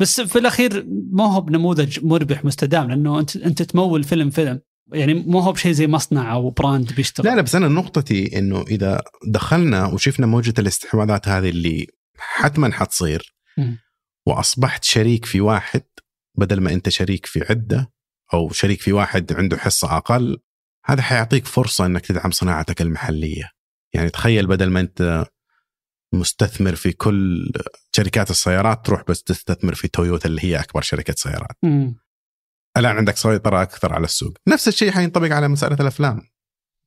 [0.00, 4.60] بس في الأخير ما هو بنموذج مربح مستدام لأنه أنت أنت تمول فيلم فيلم.
[4.92, 7.26] يعني مو هو بشيء زي مصنع أو brand بيشتغل.
[7.26, 11.86] لا لا بس أنا نقطتي إنه إذا دخلنا وشفنا موجة الاستحواذات هذه اللي
[12.18, 13.34] حتما حتصير.
[14.26, 15.82] وأصبحت شريك في واحد
[16.38, 17.92] بدل ما أنت شريك في عدة
[18.34, 20.38] أو شريك في واحد عنده حصة أقل
[20.86, 23.50] هذا حيعطيك فرصة إنك تدعم صناعتك المحلية.
[23.94, 25.26] يعني تخيل بدل ما أنت
[26.14, 27.52] مستثمر في كل
[27.96, 31.56] شركات السيارات تروح بس تستثمر في تويوتا اللي هي أكبر شركة سيارات.
[31.62, 31.96] مم.
[32.76, 34.32] الآن عندك سيطرة أكثر على السوق.
[34.48, 36.20] نفس الشيء حينطبق على مسألة الأفلام.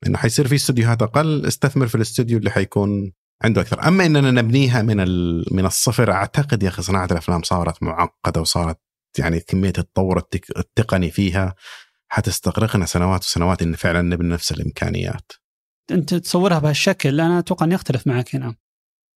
[0.08, 3.88] إنه حيصير في استديوهات أقل استثمر في الاستوديو اللي حيكون عنده أكثر.
[3.88, 4.98] أما إننا نبنيها من
[5.52, 8.80] من الصفر أعتقد يا أخي صناعة الأفلام صارت معقدة وصارت
[9.20, 10.24] يعني كمية التطور
[10.58, 11.56] التقني فيها
[12.08, 15.32] حتستغرقنا سنوات وسنوات إن فعلا نبني نفس الإمكانيات.
[15.92, 18.56] أنت تصورها بهالشكل أنا أتوقع إني أختلف معك هنا.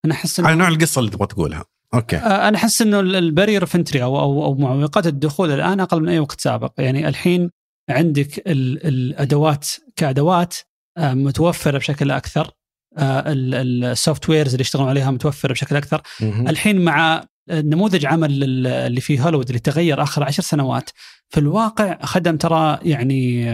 [0.05, 1.65] أنا أحس على نوع القصة اللي تبغى تقولها.
[1.93, 2.17] okay.
[2.17, 6.01] آه، أنا أحس إنه ال barrier of entry أو أو أو معوقات الدخول الآن أقل
[6.01, 6.73] من أي وقت سابق.
[6.77, 7.51] يعني الحين
[7.89, 10.55] عندك ال- الأدوات كأدوات
[10.97, 12.51] آه، متوفرة بشكل أكثر.
[12.97, 16.01] ال softwares اللي يشتغلون عليها متوفرة بشكل أكثر.
[16.21, 20.89] الحين مع نموذج عمل ال- اللي في هوليوود اللي تغير آخر عشر سنوات.
[21.29, 23.49] في الواقع خدم ترى يعني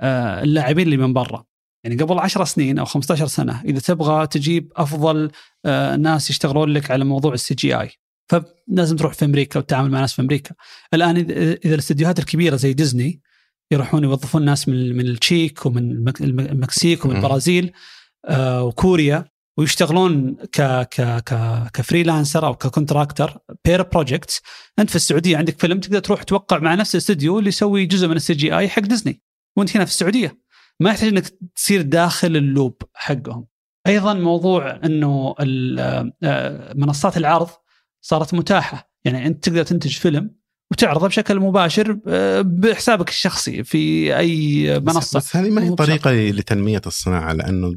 [0.00, 1.44] آه، اللاعبين اللي من برا.
[1.84, 5.30] يعني قبل 10 سنين أو 15 سنة إذا تبغى تجيب أفضل
[5.64, 7.90] آه، ناس يشتغلون لك على موضوع ال CGI.
[8.30, 10.54] فلازم تروح في أمريكا وتتعامل مع ناس في أمريكا.
[10.94, 13.20] الآن إذا الاستديوهات الكبيرة زي ديزني
[13.72, 17.16] يروحون يوظفون ناس من من التشيك ومن المك- المكسيك ومن.
[17.16, 17.72] البرازيل
[18.28, 19.24] آه، وكوريا.
[19.58, 21.34] ويشتغلون ك ك ك
[21.74, 24.42] ك freelancer أو ك contractor per project
[24.78, 28.16] أنت في السعودية عندك فيلم تقدر تروح توقع مع نفس الاستوديو اللي يسوي جزء من
[28.16, 29.22] ال CGI حق ديزني.
[29.56, 30.38] وأنت هنا في السعودية.
[30.80, 33.46] ما يحتاج إنك تصير داخل ال loop حقهم.
[33.86, 37.48] أيضا موضوع إنه ال- آه، منصات العرض
[38.00, 38.90] صارت متاحة.
[39.04, 40.30] يعني أنت تقدر تنتج فيلم
[40.72, 45.74] وتعرضه بشكل مباشر آه، بحسابك الشخصي في أي بس, منصة بس هذه ما هي.
[45.74, 47.74] طريقه لتنمية الصناعة لأنه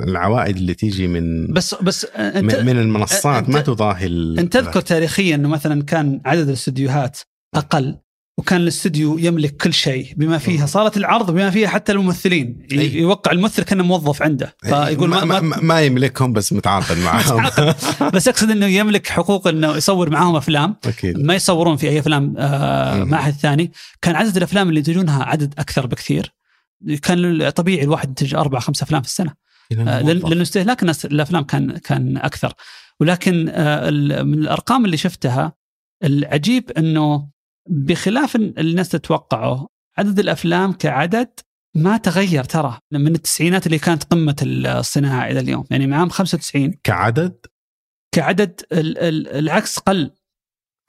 [0.00, 4.06] العوائد اللي تيجي من بس بس آه، انت من من المنصات أنت- ما تضاهي
[4.38, 7.18] أنت تذكر تاريخيا إنه مثلا كان عدد الاستديوهات
[7.54, 7.96] أقل
[8.38, 10.66] وكان الاستوديو يملك كل شيء بما فيها.
[10.66, 12.66] صاله العرض بما فيها حتى الممثلين.
[12.72, 12.94] أي.
[12.94, 14.56] يوقع الممثل كأنه موظف عنده.
[14.62, 17.50] فيقول ما, ما, ما, ما يملكهم بس متعاقد معهم
[18.14, 20.76] بس اقصد إنه يملك حقوق إنه يصور معاهم أفلام.
[20.84, 21.18] أكيد.
[21.18, 23.04] ما يصورون في أي أفلام آه.
[23.04, 23.72] مع أحد ثاني.
[24.02, 26.32] كان عدد الأفلام اللي ينتجونها عدد أكثر بكثير.
[27.02, 29.34] كان طبيعي الواحد ينتج أربع خمس أفلام في السنة.
[29.72, 32.52] آه، لأن استهلاك الناس الأفلام كان كان أكثر.
[33.00, 33.90] ولكن آه،
[34.22, 35.52] من الأرقام اللي شفتها
[36.04, 37.35] العجيب إنه
[37.68, 41.28] بخلاف اللي الناس تتوقعه عدد الأفلام كعدد
[41.74, 46.74] ما تغير ترى من التسعينات اللي كانت قمة الصناعة إلى اليوم يعني من عام 95
[46.84, 47.46] كعدد؟
[48.14, 50.10] كعدد ال- ال- العكس قل.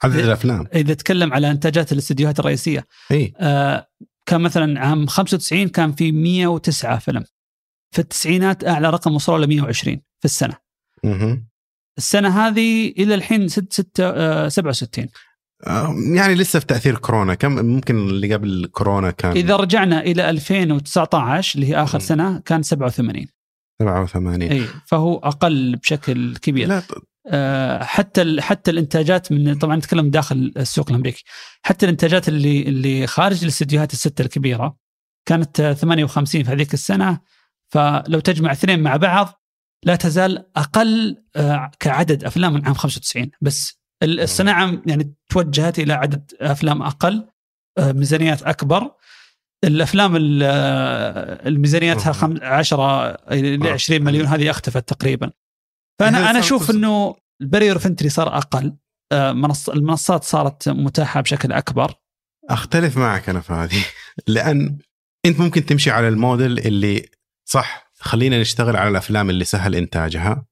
[0.04, 0.16] عدد.
[0.16, 0.66] الأفلام.
[0.74, 2.86] إذا تكلم على إنتاجات الاستديوهات الرئيسية.
[3.10, 3.32] إي.
[3.40, 3.88] آه،
[4.26, 7.24] كان مثلا عام 95 كان في 109 فيلم.
[7.94, 10.54] في التسعينات أعلى رقم وصل ل 120 في السنة.
[11.04, 11.48] مهم.
[11.98, 15.08] السنة هذه إلى الحين 6 6 67 آه،
[16.14, 17.34] يعني لسه في تأثير كورونا.
[17.34, 22.04] كم ممكن اللي قبل كورونا كان؟ إذا رجعنا إلى 2019 اللي هي آخر مم.
[22.04, 23.26] سنة كان 87
[23.82, 26.68] 87 إي فهو أقل بشكل كبير.
[26.68, 26.82] لا
[27.30, 31.24] آه، حتى ال- حتى الإنتاجات من طبعا نتكلم داخل السوق الأمريكي.
[31.62, 34.76] حتى الإنتاجات اللي اللي خارج الاستديوهات الستة الكبيرة
[35.28, 37.20] كانت آه، 58 في هذيك السنة.
[37.72, 39.42] فلو تجمع اثنين مع بعض
[39.84, 46.32] لا تزال أقل آه، كعدد أفلام من عام 95 بس الصناعة يعني توجهت إلى عدد
[46.40, 47.28] أفلام أقل
[47.78, 48.90] آه، ميزانيات أكبر.
[49.64, 53.72] الأفلام ال- آه، الميزانياتها خم- 10 ل آه.
[53.72, 55.30] 20 مليون هذه أختفت تقريبا.
[56.00, 58.76] فانا أنا أشوف إنه ال barrier of entry صار أقل
[59.12, 61.94] آه، منص المنصات صارت متاحة بشكل أكبر.
[62.50, 63.84] أختلف معك أنا في هذه.
[64.26, 64.78] لأن
[65.26, 67.06] أنت ممكن تمشي على الموديل اللي
[67.48, 70.46] صح خلينا نشتغل على الأفلام اللي سهل إنتاجها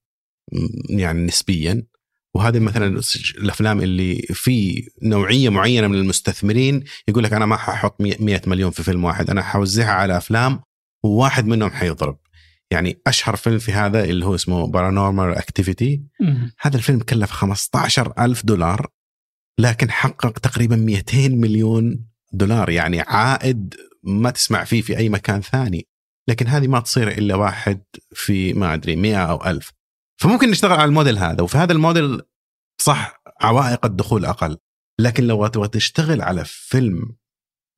[0.90, 1.86] يعني نسبيا.
[2.37, 3.01] وهذه مثلا
[3.39, 8.82] الأفلام اللي في نوعية معينة من المستثمرين يقول لك أنا ما ححط 100 مليون في
[8.82, 10.61] فيلم واحد أنا حوزعها على أفلام
[11.05, 12.18] وواحد منهم حيضرب.
[12.70, 16.02] يعني أشهر فيلم في هذا اللي هو اسمه Paranormal Activity
[16.61, 18.87] هذا الفيلم كلف 15 ألف دولار
[19.61, 22.70] لكن حقق تقريبا 200 مليون دولار.
[22.70, 25.87] يعني عائد ما تسمع فيه في أي مكان ثاني.
[26.28, 27.82] لكن هذه ما تصير إلا واحد
[28.14, 29.72] في ما أدري 100 أو ألف.
[30.16, 32.22] فممكن نشتغل على الموديل هذا وفي هذا الموديل
[32.80, 34.56] صح عوائق الدخول أقل
[35.00, 37.16] لكن لو تبغى تشتغل على فيلم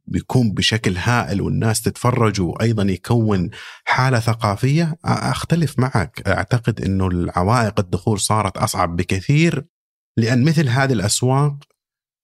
[0.07, 3.51] بيكون بشكل هائل والناس تتفرج وأيضا يكون
[3.85, 6.29] حالة ثقافية أختلف معك.
[6.29, 9.67] أعتقد إنه العوائق الدخول صارت أصعب بكثير
[10.17, 11.57] لأن مثل هذه الأسواق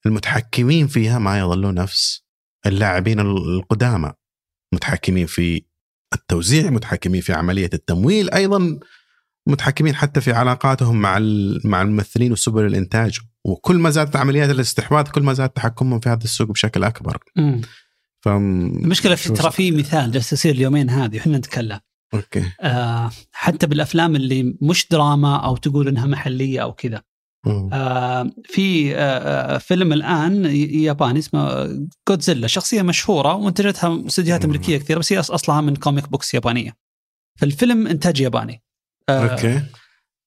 [0.07, 2.25] المتحكمين فيها ما يظلوا نفس
[2.67, 4.13] اللاعبين القدامى.
[4.75, 5.65] متحكمين في
[6.15, 8.79] التوزيع متحكمين في عملية التمويل أيضا
[9.47, 11.19] متحكمين حتى في علاقاتهم مع
[11.65, 13.19] مع الممثلين وسبل الإنتاج.
[13.45, 17.19] وكل ما زادت عمليات الاستحواذ كل ما زاد تحكمهم في هذا السوق بشكل أكبر.
[17.37, 17.61] مم.
[18.21, 21.81] ف المشكلة في ترى في مثال جالس يصير اليومين هذه إحنا نتكلم.
[22.15, 22.45] أوكي.
[22.61, 27.03] آه حتى بالأفلام اللي مش دراما أو تقول إنها محلية أو كذا.
[27.73, 31.69] آه في آه آه، فيلم الآن ياباني اسمه
[32.09, 34.45] جودزيلا شخصية مشهورة ومنتجتها استديوهات.
[34.45, 36.77] أمريكية كثيرة بس هي أصلها من comic books يابانية.
[37.39, 38.64] فالفيلم إنتاج ياباني.
[39.11, 39.63] أوكي.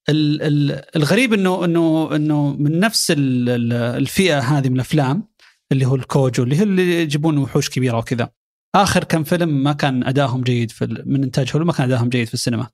[0.08, 5.28] ال- ال- الغريب إنه إنه إنه من نفس ال- ال- الفئة هذه من الأفلام
[5.72, 8.30] اللي هو ال kaiju اللي هو اللي يجيبون وحوش كبيرة وكذا.
[8.74, 12.26] آخر كم فيلم ما كان ادائهم جيد في من إنتاج هوليوود ما كان ادائهم جيد
[12.28, 12.68] في السينما.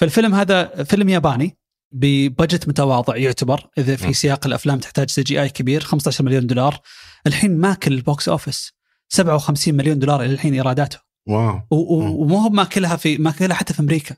[0.00, 1.56] فالفيلم هذا فيلم ياباني
[1.92, 4.12] ب budget متواضع يعتبر إذا في نعم.
[4.12, 6.80] سياق الأفلام تحتاج CGI كبير 15 مليون دولار.
[7.26, 8.72] الحين ماكل ال box office
[9.08, 10.98] 57 مليون دولار إلى الحين إيراداته.
[11.28, 11.52] wow.
[11.52, 11.62] مم.
[11.70, 14.16] ومو هو ماكلها في ماكلها حتى في أمريكا.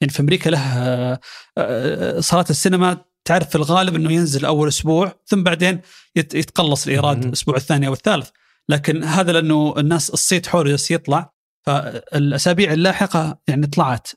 [0.00, 1.20] يعني في أمريكا له آه،
[1.58, 5.80] آه، صالات السينما تعرف في الغالب إنه ينزل أول أسبوع ثم بعدين
[6.16, 7.24] يت- يتقلص الإيراد.
[7.24, 8.28] الأسبوع الثاني أو الثالث.
[8.68, 11.32] لكن هذا لأنه الناس الصيت حوله يطلع
[11.66, 14.08] فالأسابيع اللاحقة يعني طلعت.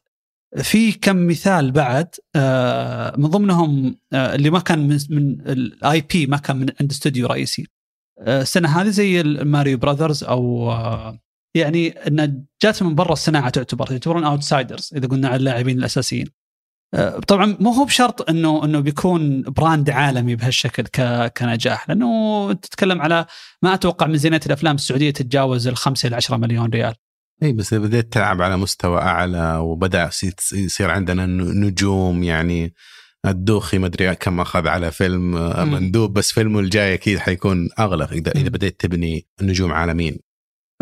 [0.61, 6.37] في كم مثال بعد آه، من ضمنهم اللي ما كان من, من ال IP ما
[6.37, 7.67] كان من عند استوديو رئيسي.
[8.21, 10.71] السنة هذه زي ال Mario Brothers أو
[11.55, 12.33] يعني انها
[12.63, 16.27] جات من برا الصناعة تعتبر يعتبرون outsiders إذا قلنا على اللاعبين الأساسيين.
[16.93, 20.83] آه، طبعا مو هو بشرط إنه إنه بيكون brand عالمي بهالشكل
[21.37, 23.25] كنجاح لأنه تتكلم على
[23.61, 26.93] ما أتوقع ميزانيه الأفلام السعودية تتجاوز الخمسة إلى 10 مليون ريال.
[27.43, 30.09] إي بس إذا بديت تلعب على مستوى أعلى وبدأ
[30.53, 32.73] يصير- عندنا نجوم يعني
[33.25, 35.63] الدوخي ما أدري كم أخذ على فيلم آه،.
[35.63, 38.49] مندوب بس فيلمه الجاي أكيد حيكون اغلى إذا إذا.
[38.49, 40.19] بديت تبني نجوم عالمين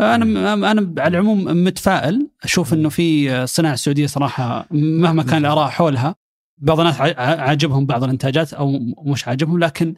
[0.00, 2.28] أنا أنا على العموم متفائل.
[2.44, 6.14] أشوف إنه في الصناعه السعوديه صراحة مهما كان الآراء حولها
[6.58, 9.94] بعض الناس عاجبهم بعض الإنتاجات أو مش عاجبهم لكن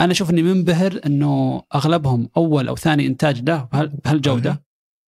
[0.00, 4.62] أنا أشوف إني منبهر إنه أغلبهم أول أو ثاني إنتاج له بهال- بهالجوده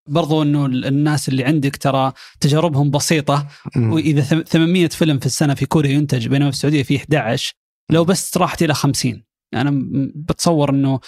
[0.08, 3.46] برضو إنه ال- الناس اللي عندك ترى تجاربهم بسيطة.
[3.76, 7.52] وإذا ثم- 800 فيلم في السنة في كوريا ينتج بينما في السعودية في 11
[7.90, 9.24] لو بس راحت إلى 50
[9.54, 11.00] أنا م- بتصور إنه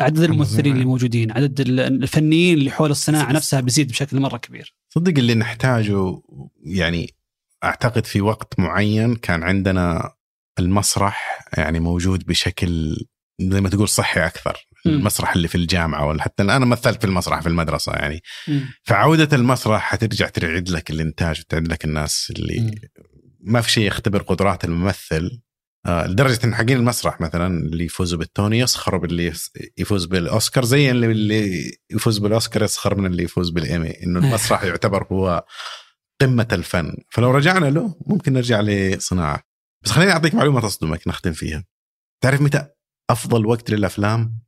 [0.00, 4.74] عدد الممثلين اللي موجودين عدد ال- الفنيين اللي حول الصناعة نفسها بيزيد بشكل مرة كبير.
[4.94, 6.22] صدق اللي نحتاجه
[6.64, 7.14] يعني
[7.64, 10.12] أعتقد في وقت معين كان عندنا
[10.58, 12.96] المسرح يعني موجود بشكل
[13.40, 14.56] زي ما تقول صحي أكثر.
[14.86, 14.92] مم.
[14.92, 18.20] المسرح اللي في الجامعة ولا حتى أنا مثلت في المسرح في المدرسة يعني.
[18.82, 22.70] فعودة المسرح حترجع تعيد لك الإنتاج وتعيد لك الناس اللي مم.
[23.40, 25.40] ما في شيء يختبر قدرات الممثل.
[25.86, 29.32] لدرجة إن حقين المسرح مثلا اللي يفوزوا بالتوني يسخروا باللي
[29.78, 35.44] يفوز بالأوسكار زي اللي- يفوز بالأوسكار يسخر من اللي يفوز بالإيمي إنه المسرح يعتبر هو
[36.20, 36.96] قمة الفن.
[37.10, 39.42] فلو رجعنا له ممكن نرجع لصناعة.
[39.84, 41.64] بس خليني أعطيك معلومة تصدمك نختم فيها.
[42.24, 42.66] تعرف متى
[43.10, 44.38] أفضل وقت للأفلام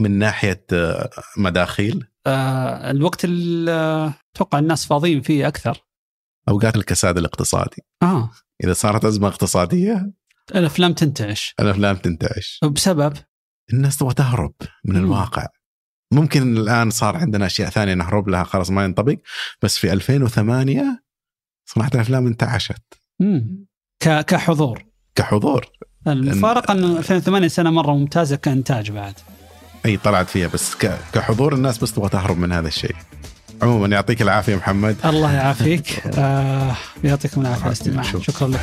[0.00, 5.78] من ناحية آه، مداخيل؟ آه الوقت اللي أتوقع الناس فاضيين فيه أكثر.
[6.48, 7.82] أوقات الكساد الاقتصادي.
[8.02, 8.30] آه.
[8.64, 10.12] إذا صارت أزمة اقتصادية
[10.54, 11.54] الأفلام تنتعش.
[11.60, 12.60] الأفلام تنتعش.
[12.74, 13.12] بسبب
[13.72, 14.52] الناس تبغى تهرب
[14.84, 14.96] من.
[14.96, 15.46] الواقع.
[16.12, 19.16] ممكن الآن صار عندنا أشياء ثانية نهرب لها خلاص ما ينطبق
[19.62, 21.02] بس في 2008
[21.66, 22.82] صناعة الأفلام انتعشت.
[23.20, 23.66] مم.
[24.02, 24.84] ك- كحضور.
[25.14, 25.66] كحضور.
[26.06, 29.14] المفارقة انه 2008 سنة مرة ممتازة كإنتاج بعد.
[29.86, 30.74] أي طلعت فيها بس
[31.12, 32.96] كحضور الناس بس تبغى تهرب من هذا الشيء.
[33.62, 34.96] عموما يعطيك العافية محمد.
[35.06, 36.02] الله يعافيك.
[36.18, 38.20] آه يعطيكم العافية شكراً.
[38.20, 38.60] شكرا لك.